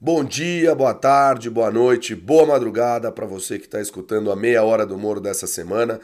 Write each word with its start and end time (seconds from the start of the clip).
Bom 0.00 0.22
dia, 0.22 0.76
boa 0.76 0.94
tarde, 0.94 1.50
boa 1.50 1.72
noite, 1.72 2.14
boa 2.14 2.46
madrugada 2.46 3.10
para 3.10 3.26
você 3.26 3.58
que 3.58 3.64
está 3.64 3.80
escutando 3.80 4.30
a 4.30 4.36
meia 4.36 4.62
hora 4.62 4.86
do 4.86 4.96
Moro 4.96 5.20
dessa 5.20 5.44
semana. 5.44 5.98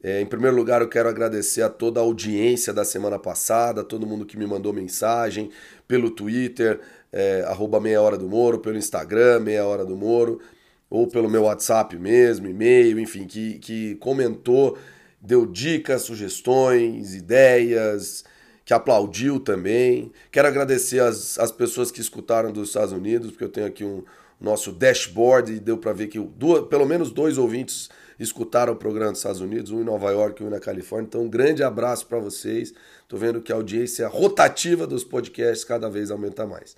É, 0.00 0.20
em 0.20 0.26
primeiro 0.26 0.56
lugar, 0.56 0.82
eu 0.82 0.88
quero 0.88 1.08
agradecer 1.08 1.60
a 1.62 1.68
toda 1.68 1.98
a 1.98 2.02
audiência 2.04 2.72
da 2.72 2.84
semana 2.84 3.18
passada, 3.18 3.82
todo 3.82 4.06
mundo 4.06 4.24
que 4.24 4.38
me 4.38 4.46
mandou 4.46 4.72
mensagem 4.72 5.50
pelo 5.88 6.12
Twitter, 6.12 6.78
é, 7.12 7.42
arroba 7.44 7.80
meia 7.80 8.00
hora 8.00 8.16
do 8.16 8.28
Moro, 8.28 8.60
pelo 8.60 8.78
Instagram, 8.78 9.40
meia 9.40 9.66
hora 9.66 9.84
do 9.84 9.96
Moro, 9.96 10.40
ou 10.88 11.08
pelo 11.08 11.28
meu 11.28 11.42
WhatsApp 11.42 11.98
mesmo, 11.98 12.46
e-mail, 12.46 13.00
enfim, 13.00 13.26
que, 13.26 13.58
que 13.58 13.96
comentou, 13.96 14.78
deu 15.20 15.44
dicas, 15.44 16.02
sugestões, 16.02 17.16
ideias, 17.16 18.22
que 18.70 18.74
aplaudiu 18.74 19.40
também. 19.40 20.12
Quero 20.30 20.46
agradecer 20.46 21.00
as, 21.00 21.36
as 21.40 21.50
pessoas 21.50 21.90
que 21.90 22.00
escutaram 22.00 22.52
dos 22.52 22.68
Estados 22.68 22.92
Unidos, 22.92 23.32
porque 23.32 23.42
eu 23.42 23.48
tenho 23.48 23.66
aqui 23.66 23.84
um 23.84 24.04
nosso 24.40 24.70
dashboard 24.70 25.54
e 25.54 25.58
deu 25.58 25.76
para 25.76 25.92
ver 25.92 26.06
que 26.06 26.20
duas, 26.20 26.68
pelo 26.68 26.86
menos 26.86 27.10
dois 27.10 27.36
ouvintes 27.36 27.90
escutaram 28.16 28.72
o 28.72 28.76
programa 28.76 29.10
dos 29.10 29.18
Estados 29.18 29.40
Unidos, 29.40 29.72
um 29.72 29.80
em 29.80 29.84
Nova 29.84 30.12
York 30.12 30.40
e 30.40 30.46
um 30.46 30.50
na 30.50 30.60
Califórnia. 30.60 31.08
Então, 31.08 31.22
um 31.22 31.28
grande 31.28 31.64
abraço 31.64 32.06
para 32.06 32.20
vocês. 32.20 32.72
Estou 33.02 33.18
vendo 33.18 33.40
que 33.40 33.50
a 33.50 33.56
audiência 33.56 34.06
rotativa 34.06 34.86
dos 34.86 35.02
podcasts 35.02 35.64
cada 35.64 35.90
vez 35.90 36.12
aumenta 36.12 36.46
mais. 36.46 36.76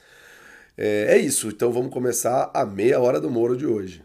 É, 0.79 1.17
é 1.17 1.19
isso, 1.19 1.49
então 1.49 1.71
vamos 1.71 1.93
começar 1.93 2.51
a 2.55 2.65
meia 2.65 2.99
hora 3.01 3.21
do 3.21 3.29
Moro 3.29 3.55
de 3.55 3.67
hoje. 3.67 4.03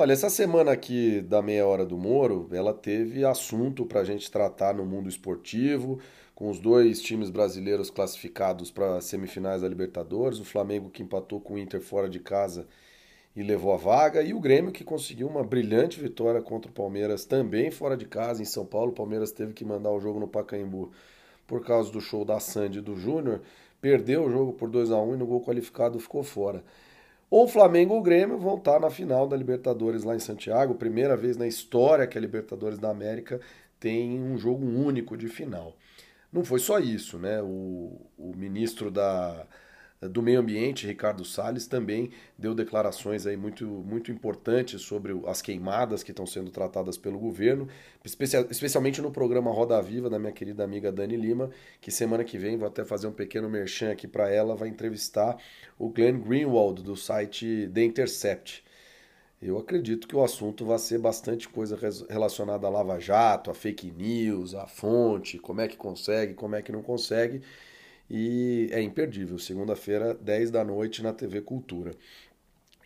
Olha, 0.00 0.14
essa 0.14 0.30
semana 0.30 0.72
aqui 0.72 1.20
da 1.20 1.42
meia 1.42 1.66
hora 1.66 1.84
do 1.84 1.98
Moro, 1.98 2.48
ela 2.52 2.72
teve 2.72 3.22
assunto 3.22 3.84
para 3.84 4.00
a 4.00 4.04
gente 4.04 4.30
tratar 4.30 4.74
no 4.74 4.86
mundo 4.86 5.10
esportivo, 5.10 5.98
com 6.34 6.48
os 6.48 6.58
dois 6.58 7.02
times 7.02 7.28
brasileiros 7.28 7.90
classificados 7.90 8.70
para 8.70 8.98
semifinais 9.02 9.60
da 9.60 9.68
Libertadores, 9.68 10.40
o 10.40 10.44
Flamengo 10.46 10.88
que 10.88 11.02
empatou 11.02 11.38
com 11.38 11.52
o 11.52 11.58
Inter 11.58 11.82
fora 11.82 12.08
de 12.08 12.18
casa 12.18 12.66
e 13.36 13.42
levou 13.42 13.74
a 13.74 13.76
vaga, 13.76 14.22
e 14.22 14.32
o 14.32 14.40
Grêmio 14.40 14.72
que 14.72 14.82
conseguiu 14.82 15.28
uma 15.28 15.44
brilhante 15.44 16.00
vitória 16.00 16.40
contra 16.40 16.70
o 16.70 16.74
Palmeiras 16.74 17.26
também 17.26 17.70
fora 17.70 17.94
de 17.94 18.06
casa 18.06 18.40
em 18.40 18.46
São 18.46 18.64
Paulo. 18.64 18.92
O 18.92 18.94
Palmeiras 18.94 19.32
teve 19.32 19.52
que 19.52 19.66
mandar 19.66 19.90
o 19.90 20.00
jogo 20.00 20.18
no 20.18 20.26
Pacaembu 20.26 20.90
por 21.46 21.62
causa 21.62 21.92
do 21.92 22.00
show 22.00 22.24
da 22.24 22.40
Sandy 22.40 22.78
e 22.78 22.80
do 22.80 22.96
Júnior, 22.96 23.42
perdeu 23.82 24.24
o 24.24 24.30
jogo 24.30 24.54
por 24.54 24.70
2 24.70 24.92
a 24.92 24.98
1 24.98 25.12
e 25.12 25.18
no 25.18 25.26
gol 25.26 25.44
qualificado 25.44 26.00
ficou 26.00 26.22
fora. 26.22 26.64
Ou 27.30 27.44
o 27.44 27.48
Flamengo 27.48 27.94
ou 27.94 28.00
o 28.00 28.02
Grêmio 28.02 28.36
vão 28.38 28.56
estar 28.56 28.80
na 28.80 28.90
final 28.90 29.26
da 29.28 29.36
Libertadores 29.36 30.02
lá 30.02 30.16
em 30.16 30.18
Santiago, 30.18 30.74
primeira 30.74 31.16
vez 31.16 31.36
na 31.36 31.46
história 31.46 32.06
que 32.06 32.18
a 32.18 32.20
Libertadores 32.20 32.78
da 32.78 32.90
América 32.90 33.40
tem 33.78 34.20
um 34.20 34.36
jogo 34.36 34.66
único 34.66 35.16
de 35.16 35.28
final. 35.28 35.76
Não 36.32 36.44
foi 36.44 36.58
só 36.58 36.78
isso, 36.78 37.18
né? 37.18 37.40
O, 37.40 38.00
o 38.18 38.32
ministro 38.36 38.90
da, 38.90 39.46
do 40.08 40.22
Meio 40.22 40.40
Ambiente, 40.40 40.86
Ricardo 40.86 41.24
Salles, 41.26 41.66
também 41.66 42.10
deu 42.38 42.54
declarações 42.54 43.26
aí 43.26 43.36
muito, 43.36 43.66
muito 43.66 44.10
importantes 44.10 44.80
sobre 44.80 45.12
as 45.26 45.42
queimadas 45.42 46.02
que 46.02 46.10
estão 46.10 46.26
sendo 46.26 46.50
tratadas 46.50 46.96
pelo 46.96 47.18
governo, 47.18 47.68
especialmente 48.50 49.02
no 49.02 49.10
programa 49.10 49.50
Roda 49.50 49.80
Viva 49.82 50.08
da 50.08 50.18
minha 50.18 50.32
querida 50.32 50.64
amiga 50.64 50.90
Dani 50.90 51.16
Lima, 51.16 51.50
que 51.82 51.90
semana 51.90 52.24
que 52.24 52.38
vem 52.38 52.56
vou 52.56 52.66
até 52.66 52.82
fazer 52.82 53.08
um 53.08 53.12
pequeno 53.12 53.50
merchan 53.50 53.92
aqui 53.92 54.08
para 54.08 54.30
ela, 54.30 54.56
vai 54.56 54.68
entrevistar 54.68 55.36
o 55.78 55.90
Glenn 55.90 56.18
Greenwald 56.18 56.82
do 56.82 56.96
site 56.96 57.70
The 57.72 57.84
Intercept. 57.84 58.64
Eu 59.42 59.58
acredito 59.58 60.08
que 60.08 60.16
o 60.16 60.22
assunto 60.22 60.64
vai 60.64 60.78
ser 60.78 60.98
bastante 60.98 61.48
coisa 61.48 61.78
relacionada 62.08 62.66
a 62.66 62.70
Lava 62.70 62.98
Jato, 62.98 63.50
a 63.50 63.54
fake 63.54 63.90
news, 63.90 64.54
a 64.54 64.66
fonte, 64.66 65.38
como 65.38 65.60
é 65.60 65.68
que 65.68 65.76
consegue, 65.76 66.34
como 66.34 66.54
é 66.54 66.62
que 66.62 66.72
não 66.72 66.82
consegue 66.82 67.42
e 68.10 68.68
é 68.72 68.82
imperdível. 68.82 69.38
Segunda-feira, 69.38 70.14
10 70.14 70.50
da 70.50 70.64
noite 70.64 71.02
na 71.02 71.12
TV 71.12 71.40
Cultura. 71.40 71.94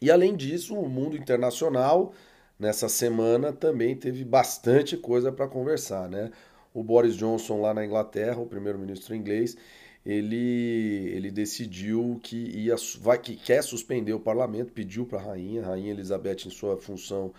E 0.03 0.10
além 0.10 0.37
disso, 0.37 0.75
o 0.75 0.88
mundo 0.88 1.16
internacional 1.16 2.12
nessa 2.59 2.88
semana 2.88 3.53
também 3.53 3.97
teve 3.97 4.25
bastante 4.25 4.97
coisa 4.97 5.32
para 5.32 5.49
conversar, 5.49 6.09
né? 6.10 6.31
O 6.75 6.82
Boris 6.82 7.16
Johnson 7.16 7.60
lá 7.60 7.72
na 7.72 7.84
Inglaterra, 7.87 8.38
o 8.38 8.47
primeiro-ministro 8.47 9.15
inglês, 9.15 9.56
ele, 10.04 11.09
ele 11.15 11.31
decidiu 11.31 12.20
que 12.22 12.37
ia 12.37 12.75
vai 13.00 13.19
que 13.19 13.37
quer 13.37 13.62
suspender 13.62 14.12
o 14.12 14.20
parlamento, 14.20 14.72
pediu 14.72 15.06
para 15.06 15.19
a 15.19 15.22
rainha, 15.22 15.62
a 15.62 15.69
rainha 15.69 15.93
Elizabeth 15.93 16.47
em 16.47 16.50
sua 16.50 16.76
função 16.76 17.32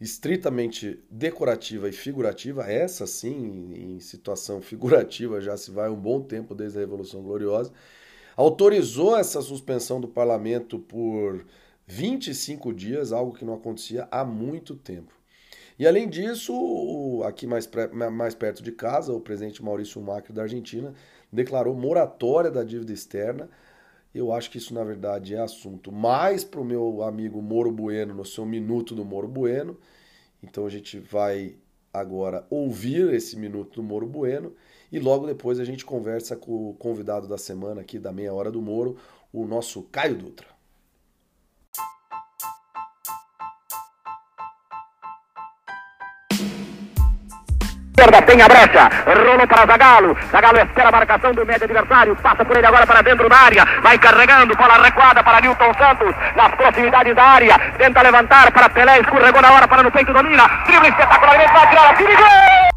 estritamente 0.00 0.98
decorativa 1.10 1.88
e 1.88 1.92
figurativa, 1.92 2.64
essa 2.64 3.06
sim, 3.06 3.74
em 3.74 4.00
situação 4.00 4.60
figurativa 4.62 5.40
já 5.40 5.56
se 5.56 5.70
vai 5.70 5.90
um 5.90 6.00
bom 6.00 6.22
tempo 6.22 6.54
desde 6.54 6.78
a 6.78 6.80
Revolução 6.80 7.22
Gloriosa, 7.22 7.72
autorizou 8.36 9.16
essa 9.16 9.42
suspensão 9.42 10.00
do 10.00 10.08
parlamento 10.08 10.78
por 10.78 11.44
25 11.86 12.72
dias, 12.72 13.12
algo 13.12 13.34
que 13.34 13.44
não 13.44 13.54
acontecia 13.54 14.08
há 14.10 14.24
muito 14.24 14.74
tempo. 14.74 15.12
E 15.78 15.86
além 15.86 16.08
disso, 16.08 17.22
aqui 17.24 17.46
mais, 17.46 17.68
mais 18.12 18.34
perto 18.34 18.62
de 18.62 18.70
casa, 18.70 19.12
o 19.12 19.20
presidente 19.20 19.62
Maurício 19.64 20.00
Macri 20.00 20.32
da 20.32 20.42
Argentina 20.42 20.94
declarou 21.32 21.74
moratória 21.74 22.50
da 22.50 22.62
dívida 22.62 22.92
externa 22.92 23.48
eu 24.14 24.32
acho 24.32 24.50
que 24.50 24.58
isso, 24.58 24.74
na 24.74 24.82
verdade, 24.82 25.34
é 25.34 25.38
assunto 25.38 25.92
mais 25.92 26.42
para 26.42 26.60
o 26.60 26.64
meu 26.64 27.02
amigo 27.02 27.40
Moro 27.40 27.70
Bueno, 27.70 28.14
no 28.14 28.24
seu 28.24 28.44
minuto 28.44 28.94
do 28.94 29.04
Moro 29.04 29.28
Bueno. 29.28 29.76
Então 30.42 30.66
a 30.66 30.70
gente 30.70 30.98
vai 30.98 31.56
agora 31.92 32.46
ouvir 32.50 33.12
esse 33.14 33.36
minuto 33.36 33.76
do 33.76 33.82
Moro 33.82 34.06
Bueno 34.06 34.54
e 34.90 34.98
logo 34.98 35.26
depois 35.26 35.60
a 35.60 35.64
gente 35.64 35.84
conversa 35.84 36.36
com 36.36 36.70
o 36.70 36.74
convidado 36.74 37.28
da 37.28 37.38
semana 37.38 37.80
aqui 37.80 37.98
da 37.98 38.12
meia 38.12 38.32
hora 38.32 38.50
do 38.50 38.60
Moro, 38.60 38.96
o 39.32 39.46
nosso 39.46 39.82
Caio 39.84 40.16
Dutra. 40.16 40.59
Esquerda, 48.00 48.22
tem 48.22 48.40
a 48.40 48.48
brecha, 48.48 48.88
rolou 49.04 49.46
para 49.46 49.66
Zagalo, 49.66 50.16
Zagalo 50.32 50.58
espera 50.58 50.88
a 50.88 50.92
marcação 50.92 51.34
do 51.34 51.44
médio 51.44 51.64
adversário, 51.64 52.16
passa 52.16 52.44
por 52.44 52.56
ele 52.56 52.66
agora 52.66 52.86
para 52.86 53.02
dentro 53.02 53.28
da 53.28 53.36
área, 53.36 53.66
vai 53.82 53.98
carregando, 53.98 54.56
bola 54.56 54.82
recuada 54.82 55.22
para 55.22 55.40
Newton 55.40 55.74
Santos, 55.74 56.14
nas 56.34 56.54
proximidades 56.54 57.14
da 57.14 57.22
área, 57.22 57.58
tenta 57.76 58.02
levantar 58.02 58.50
para 58.52 58.70
Pelé, 58.70 59.00
escorregou 59.00 59.42
na 59.42 59.52
hora 59.52 59.68
para 59.68 59.82
no 59.82 59.90
peito, 59.90 60.12
domina, 60.12 60.48
drible 60.66 60.88
espetacular, 60.88 61.36
vai 61.36 61.68
tirar 61.68 61.90
a 61.90 61.94
tira 61.94 62.16
gol! 62.16 62.69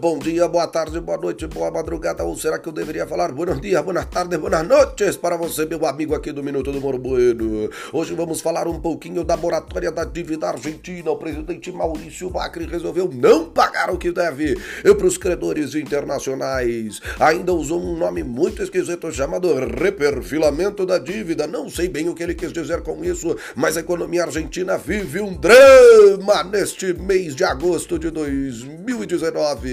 Bom 0.00 0.18
dia, 0.18 0.48
boa 0.48 0.66
tarde, 0.66 0.98
boa 1.00 1.18
noite, 1.18 1.46
boa 1.46 1.70
madrugada, 1.70 2.24
ou 2.24 2.34
será 2.34 2.58
que 2.58 2.66
eu 2.66 2.72
deveria 2.72 3.06
falar 3.06 3.30
buenos 3.30 3.60
dias, 3.60 3.82
boas 3.84 4.06
tardes, 4.06 4.38
boas 4.38 4.66
noites 4.66 5.16
para 5.18 5.36
você, 5.36 5.66
meu 5.66 5.84
amigo 5.84 6.14
aqui 6.14 6.32
do 6.32 6.42
Minuto 6.42 6.72
do 6.72 6.80
Moro 6.80 6.96
Bueno. 6.98 7.68
Hoje 7.92 8.14
vamos 8.14 8.40
falar 8.40 8.66
um 8.66 8.80
pouquinho 8.80 9.22
da 9.22 9.36
moratória 9.36 9.92
da 9.92 10.04
dívida 10.04 10.48
argentina. 10.48 11.10
O 11.10 11.16
presidente 11.16 11.70
Maurício 11.70 12.30
Macri 12.30 12.64
resolveu 12.64 13.10
não 13.12 13.50
pagar 13.50 13.90
o 13.90 13.98
que 13.98 14.10
deve 14.10 14.56
para 14.82 15.06
os 15.06 15.18
credores 15.18 15.74
internacionais. 15.74 17.02
Ainda 17.20 17.52
usou 17.52 17.78
um 17.78 17.98
nome 17.98 18.22
muito 18.22 18.62
esquisito 18.62 19.12
chamado 19.12 19.54
reperfilamento 19.54 20.86
da 20.86 20.98
dívida. 20.98 21.46
Não 21.46 21.68
sei 21.68 21.86
bem 21.88 22.08
o 22.08 22.14
que 22.14 22.22
ele 22.22 22.34
quis 22.34 22.52
dizer 22.52 22.80
com 22.80 23.04
isso, 23.04 23.36
mas 23.54 23.76
a 23.76 23.80
economia 23.80 24.24
argentina 24.24 24.78
vive 24.78 25.20
um 25.20 25.36
drama 25.36 26.44
neste 26.44 26.94
mês 26.94 27.36
de 27.36 27.44
agosto 27.44 27.98
de 27.98 28.10
2019. 28.10 29.65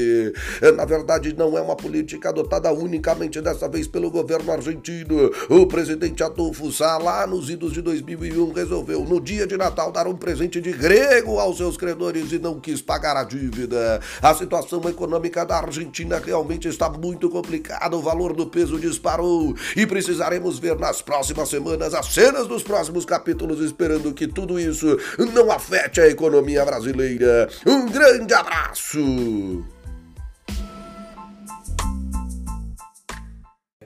Na 0.75 0.85
verdade, 0.85 1.35
não 1.35 1.57
é 1.57 1.61
uma 1.61 1.75
política 1.75 2.29
adotada 2.29 2.71
unicamente 2.71 3.41
dessa 3.41 3.67
vez 3.67 3.87
pelo 3.87 4.09
governo 4.09 4.51
argentino. 4.51 5.31
O 5.49 5.65
presidente 5.67 6.23
Adolfo 6.23 6.71
Sá, 6.71 6.97
lá 6.97 7.25
nos 7.27 7.49
idos 7.49 7.73
de 7.73 7.81
2001, 7.81 8.51
resolveu 8.51 9.03
no 9.03 9.19
dia 9.19 9.45
de 9.45 9.57
Natal 9.57 9.91
dar 9.91 10.07
um 10.07 10.15
presente 10.15 10.59
de 10.61 10.71
grego 10.71 11.39
aos 11.39 11.57
seus 11.57 11.77
credores 11.77 12.31
e 12.31 12.39
não 12.39 12.59
quis 12.59 12.81
pagar 12.81 13.17
a 13.17 13.23
dívida. 13.23 13.99
A 14.21 14.33
situação 14.33 14.81
econômica 14.87 15.45
da 15.45 15.57
Argentina 15.57 16.21
realmente 16.23 16.67
está 16.67 16.89
muito 16.89 17.29
complicada. 17.29 17.95
O 17.95 18.01
valor 18.01 18.33
do 18.33 18.47
peso 18.47 18.79
disparou 18.79 19.55
e 19.75 19.85
precisaremos 19.85 20.59
ver 20.59 20.77
nas 20.77 21.01
próximas 21.01 21.49
semanas 21.49 21.93
as 21.93 22.13
cenas 22.13 22.47
dos 22.47 22.63
próximos 22.63 23.05
capítulos, 23.05 23.59
esperando 23.59 24.13
que 24.13 24.27
tudo 24.27 24.59
isso 24.59 24.97
não 25.33 25.51
afete 25.51 26.01
a 26.01 26.07
economia 26.07 26.65
brasileira. 26.65 27.49
Um 27.65 27.87
grande 27.87 28.33
abraço! 28.33 29.63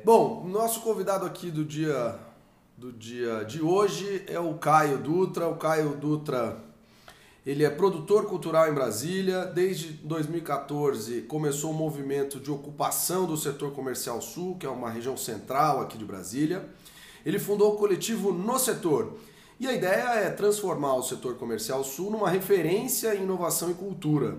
Bom, 0.08 0.46
nosso 0.48 0.80
convidado 0.80 1.26
aqui 1.26 1.52
do 1.52 1.66
dia 1.66 2.18
do 2.78 2.94
dia 2.94 3.44
de 3.44 3.62
hoje 3.62 4.24
é 4.26 4.40
o 4.40 4.54
Caio 4.54 5.00
Dutra. 5.00 5.50
O 5.50 5.58
Caio 5.58 5.98
Dutra, 5.98 6.64
ele 7.46 7.66
é 7.66 7.70
produtor 7.70 8.26
cultural 8.26 8.70
em 8.70 8.74
Brasília. 8.74 9.44
Desde 9.44 9.90
2014 9.92 11.24
começou 11.24 11.72
um 11.72 11.74
movimento 11.74 12.40
de 12.40 12.50
ocupação 12.50 13.26
do 13.26 13.36
setor 13.36 13.74
comercial 13.74 14.22
sul, 14.22 14.56
que 14.58 14.66
é 14.66 14.70
uma 14.70 14.90
região 14.90 15.18
central 15.18 15.82
aqui 15.82 15.98
de 15.98 16.06
Brasília. 16.06 16.70
ele 17.26 17.38
fundou 17.38 17.74
o 17.74 17.78
coletivo 17.78 18.32
No 18.32 18.58
Setor. 18.58 19.18
E 19.60 19.68
a 19.68 19.74
ideia 19.74 20.22
é 20.22 20.30
transformar 20.30 20.96
o 20.96 21.04
setor 21.04 21.36
comercial 21.36 21.84
sul 21.84 22.12
numa 22.12 22.30
referência 22.30 23.14
em 23.14 23.24
inovação 23.24 23.70
e 23.70 23.74
cultura. 23.74 24.38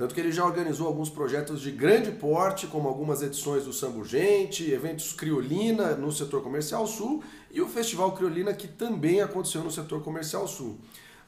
Tanto 0.00 0.14
que 0.14 0.20
ele 0.22 0.32
já 0.32 0.46
organizou 0.46 0.86
alguns 0.86 1.10
projetos 1.10 1.60
de 1.60 1.70
grande 1.70 2.10
porte, 2.10 2.66
como 2.66 2.88
algumas 2.88 3.20
edições 3.20 3.64
do 3.64 3.72
Samburgente, 3.74 4.70
eventos 4.70 5.12
Criolina 5.12 5.94
no 5.94 6.10
setor 6.10 6.42
comercial 6.42 6.86
sul 6.86 7.22
e 7.50 7.60
o 7.60 7.68
Festival 7.68 8.12
Criolina 8.12 8.54
que 8.54 8.66
também 8.66 9.20
aconteceu 9.20 9.62
no 9.62 9.70
setor 9.70 10.02
comercial 10.02 10.48
sul. 10.48 10.78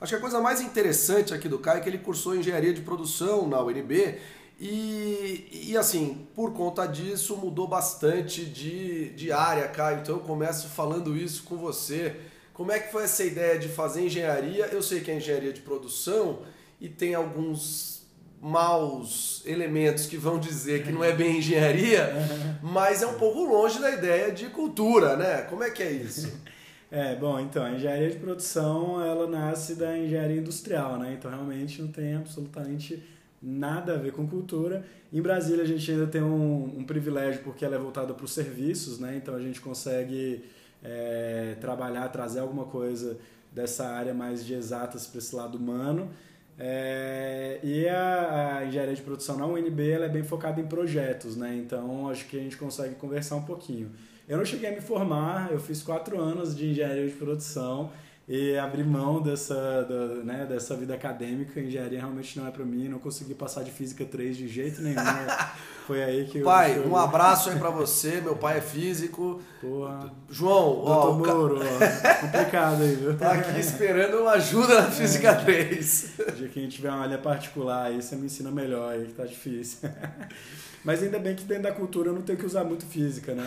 Acho 0.01 0.13
que 0.13 0.17
a 0.17 0.21
coisa 0.21 0.41
mais 0.41 0.63
interessante 0.63 1.35
aqui 1.35 1.51
do 1.51 1.59
Caio 1.59 1.81
é 1.81 1.83
que 1.83 1.89
ele 1.91 1.99
cursou 1.99 2.35
engenharia 2.35 2.73
de 2.73 2.81
produção 2.81 3.47
na 3.47 3.63
UNB 3.63 4.19
e, 4.59 5.67
e 5.69 5.77
assim, 5.77 6.27
por 6.35 6.55
conta 6.55 6.87
disso 6.87 7.37
mudou 7.37 7.69
bastante 7.69 8.43
de, 8.43 9.11
de 9.11 9.31
área, 9.31 9.69
Caio. 9.69 9.99
Então 10.01 10.17
eu 10.17 10.23
começo 10.23 10.69
falando 10.69 11.15
isso 11.15 11.43
com 11.43 11.59
você. 11.59 12.17
Como 12.55 12.73
é 12.73 12.81
que 12.81 12.91
foi 12.91 13.05
essa 13.05 13.23
ideia 13.23 13.59
de 13.59 13.69
fazer 13.69 14.07
engenharia? 14.07 14.65
Eu 14.69 14.83
sei 14.83 15.03
que 15.03 15.11
é 15.11 15.17
engenharia 15.19 15.53
de 15.53 15.61
produção 15.61 16.41
e 16.81 16.89
tem 16.89 17.15
alguns 17.15 18.02
maus 18.43 19.41
elementos 19.47 20.07
que 20.07 20.17
vão 20.17 20.41
dizer 20.41 20.83
que 20.83 20.91
não 20.91 21.05
é 21.05 21.13
bem 21.13 21.39
engenharia, 21.39 22.13
mas 22.61 23.01
é 23.01 23.07
um 23.07 23.15
pouco 23.15 23.45
longe 23.45 23.79
da 23.79 23.93
ideia 23.93 24.33
de 24.33 24.47
cultura, 24.47 25.17
né? 25.17 25.43
Como 25.43 25.63
é 25.63 25.71
que 25.71 25.83
é 25.83 25.93
isso? 25.93 26.31
É, 26.95 27.17
bom, 27.17 27.41
então, 27.41 27.65
a 27.65 27.71
engenharia 27.71 28.11
de 28.11 28.19
produção, 28.19 29.03
ela 29.03 29.27
nasce 29.27 29.77
da 29.77 29.97
engenharia 29.97 30.37
industrial, 30.37 30.99
né? 30.99 31.15
Então, 31.19 31.31
realmente 31.31 31.81
não 31.81 31.89
tem 31.89 32.15
absolutamente 32.15 33.03
nada 33.41 33.95
a 33.95 33.97
ver 33.97 34.13
com 34.13 34.29
cultura. 34.29 34.85
Em 35.11 35.23
Brasília, 35.23 35.65
a 35.65 35.67
gente 35.67 35.91
ainda 35.91 36.07
tem 36.07 36.21
um, 36.21 36.65
um 36.81 36.85
privilégio 36.85 37.41
porque 37.45 37.65
ela 37.65 37.77
é 37.77 37.79
voltada 37.79 38.13
para 38.13 38.27
os 38.27 38.33
serviços, 38.33 38.99
né? 38.99 39.17
Então, 39.17 39.35
a 39.35 39.41
gente 39.41 39.59
consegue 39.59 40.45
é, 40.85 41.57
trabalhar, 41.63 42.07
trazer 42.09 42.41
alguma 42.41 42.67
coisa 42.67 43.17
dessa 43.51 43.89
área 43.89 44.13
mais 44.13 44.45
de 44.45 44.53
exatas 44.53 45.07
para 45.07 45.17
esse 45.17 45.35
lado 45.35 45.57
humano. 45.57 46.11
É, 46.59 47.59
e 47.63 47.89
a, 47.89 48.59
a, 48.59 48.67
engenharia 48.67 48.95
de 48.95 49.03
produção 49.03 49.37
na 49.37 49.47
UNB 49.47 49.91
ela 49.91 50.05
é 50.05 50.09
bem 50.09 50.23
focada 50.23 50.61
em 50.61 50.67
projetos, 50.67 51.37
né? 51.37 51.55
Então, 51.57 52.09
acho 52.09 52.27
que 52.27 52.39
a 52.39 52.41
gente 52.41 52.57
consegue 52.57 52.95
conversar 52.95 53.37
um 53.37 53.43
pouquinho. 53.43 53.91
Eu 54.29 54.39
não 54.39 54.45
cheguei 54.45 54.69
a 54.71 54.73
me 54.73 54.81
formar, 54.81 55.51
eu 55.51 55.59
fiz 55.59 55.83
quatro 55.83 56.21
anos 56.21 56.55
de 56.55 56.71
engenharia 56.71 57.07
de 57.07 57.15
produção 57.15 57.91
e 58.35 58.57
abri 58.57 58.83
mão 58.83 59.21
dessa, 59.21 59.55
da, 59.83 60.07
né, 60.25 60.47
dessa 60.49 60.75
vida 60.75 60.95
acadêmica. 60.95 61.61
Engenharia 61.61 61.99
realmente 61.99 62.39
não 62.39 62.49
é 62.49 62.51
para 62.51 62.65
mim, 62.65 62.89
não 62.89 62.99
consegui 62.99 63.35
passar 63.35 63.63
de 63.63 63.71
física 63.71 64.07
3 64.07 64.35
de 64.35 64.49
jeito 64.49 64.81
nenhum. 64.81 64.97
Foi 65.87 66.03
aí 66.03 66.25
que 66.25 66.41
pai, 66.41 66.79
eu. 66.79 66.83
Pai, 66.85 66.91
um 66.91 66.97
abraço 66.97 67.51
aí 67.51 67.59
para 67.59 67.69
você. 67.69 68.23
Meu 68.23 68.35
pai 68.35 68.57
é 68.57 68.61
físico. 68.63 69.43
Porra. 69.61 70.11
João, 70.31 70.83
ó. 70.83 71.13
Moro, 71.13 71.61
ó, 71.61 72.21
complicado 72.23 72.83
aí, 72.83 72.95
viu? 72.95 73.19
Tá 73.19 73.33
aqui 73.33 73.61
esperando 73.61 74.23
uma 74.23 74.31
ajuda 74.31 74.81
na 74.81 74.91
física 74.91 75.29
é, 75.29 75.35
3. 75.35 76.13
O 76.21 76.33
dia 76.33 76.49
que 76.49 76.59
a 76.59 76.63
gente 76.63 76.77
tiver 76.77 76.89
uma 76.89 77.03
área 77.03 77.19
particular 77.19 77.89
aí, 77.89 78.01
você 78.01 78.17
me 78.17 78.25
ensina 78.25 78.51
melhor 78.51 78.95
aí, 78.95 79.09
que 79.09 79.13
tá 79.13 79.27
difícil. 79.27 79.91
Mas 80.83 81.03
ainda 81.03 81.19
bem 81.19 81.37
que 81.37 81.45
dentro 81.45 81.65
da 81.65 81.73
cultura 81.73 82.09
eu 82.09 82.15
não 82.15 82.23
tenho 82.23 82.39
que 82.39 82.47
usar 82.47 82.65
muito 82.65 82.87
física, 82.87 83.35
né? 83.35 83.45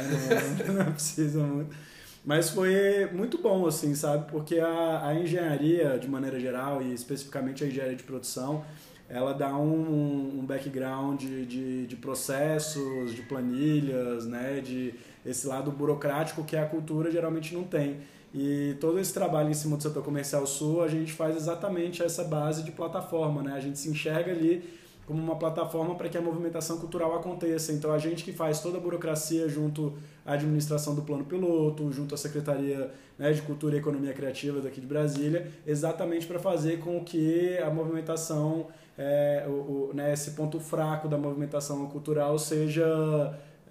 Não, 0.68 0.74
não 0.86 0.92
precisa 0.92 1.40
muito. 1.42 1.76
Mas 2.26 2.50
foi 2.50 3.08
muito 3.14 3.38
bom, 3.38 3.68
assim, 3.68 3.94
sabe? 3.94 4.32
Porque 4.32 4.58
a, 4.58 5.08
a 5.08 5.14
engenharia, 5.14 6.00
de 6.00 6.08
maneira 6.08 6.40
geral, 6.40 6.82
e 6.82 6.92
especificamente 6.92 7.64
a 7.64 7.68
engenharia 7.68 7.96
de 7.96 8.04
produção, 8.04 8.66
ela 9.08 9.32
dá 9.32 9.56
um, 9.56 10.40
um 10.40 10.46
background 10.46 11.20
de, 11.20 11.46
de, 11.46 11.86
de, 11.86 11.96
processos, 11.96 13.14
de 13.14 13.22
planilhas, 13.22 14.26
né? 14.26 14.60
De 14.60 14.96
esse 15.24 15.46
lado 15.46 15.72
burocrático 15.72 16.44
que 16.44 16.56
a 16.56 16.66
cultura 16.66 17.12
geralmente 17.12 17.54
não 17.54 17.64
tem. 17.64 17.98
E 18.34 18.76
todo 18.82 19.00
esse 19.00 19.14
trabalho 19.14 19.52
em 19.52 19.54
cima 19.54 19.78
do 19.78 19.84
setor 19.84 20.04
comercial 20.04 20.46
sul, 20.48 20.84
a 20.84 20.88
gente 20.88 21.14
faz 21.14 21.36
exatamente 21.36 22.02
essa 22.02 22.24
base 22.24 22.64
de 22.64 22.72
plataforma, 22.72 23.44
né? 23.44 23.54
A 23.54 23.60
gente 23.60 23.78
se 23.78 23.88
enxerga 23.88 24.32
ali 24.32 24.64
como 25.06 25.22
uma 25.22 25.36
plataforma 25.36 25.96
para 25.96 26.10
que 26.10 26.18
a 26.18 26.22
movimentação 26.22 26.78
cultural 26.78 27.16
aconteça. 27.16 27.72
Então, 27.72 27.92
a 27.94 27.98
gente 27.98 28.24
que 28.24 28.32
faz 28.32 28.60
toda 28.60 28.78
a 28.78 28.82
burocracia 28.82 29.48
junto 29.48 29.94
à 30.26 30.34
administração 30.34 30.96
do 30.96 31.04
plano 31.04 31.24
piloto, 31.24 31.92
junto 31.92 32.16
à 32.16 32.18
Secretaria 32.18 32.92
né, 33.18 33.32
de 33.32 33.42
Cultura 33.44 33.76
e 33.76 33.80
Economia 33.80 34.14
Criativa 34.14 34.60
daqui 34.62 34.82
de 34.82 34.88
Brasília, 34.88 35.52
exatamente 35.66 36.26
para 36.26 36.40
fazer 36.40 36.80
com 36.80 37.04
que 37.04 37.58
a 37.60 37.70
movimentação, 37.70 38.68
é, 38.98 39.46
o, 39.48 39.52
o, 39.52 39.92
né, 39.94 40.12
esse 40.12 40.32
ponto 40.32 40.60
fraco 40.60 41.08
da 41.08 41.18
movimentação 41.18 41.86
cultural 41.88 42.38
seja. 42.40 42.86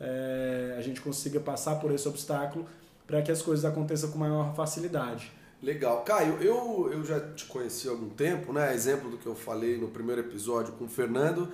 É, 0.01 0.75
a 0.77 0.83
gente 0.83 1.01
consiga 1.01 1.39
passar 1.39 1.77
por 1.77 1.93
esse 1.93 2.07
obstáculo 2.09 2.67
para 3.07 3.23
que 3.23 3.31
as 3.31 3.41
coisas 3.41 3.65
aconteçam 3.65 4.11
com 4.11 4.19
maior 4.19 4.53
facilidade. 4.55 5.31
Legal. 5.65 6.03
Caio, 6.05 6.37
eu, 6.43 6.91
eu 6.93 7.03
já 7.03 7.19
te 7.19 7.47
conheci 7.47 7.89
há 7.89 7.93
algum 7.93 8.11
tempo, 8.11 8.53
né? 8.53 8.75
Exemplo 8.75 9.09
do 9.09 9.17
que 9.17 9.25
eu 9.25 9.35
falei 9.35 9.79
no 9.79 9.89
primeiro 9.89 10.21
episódio 10.21 10.75
com 10.75 10.85
o 10.85 10.89
Fernando. 10.89 11.51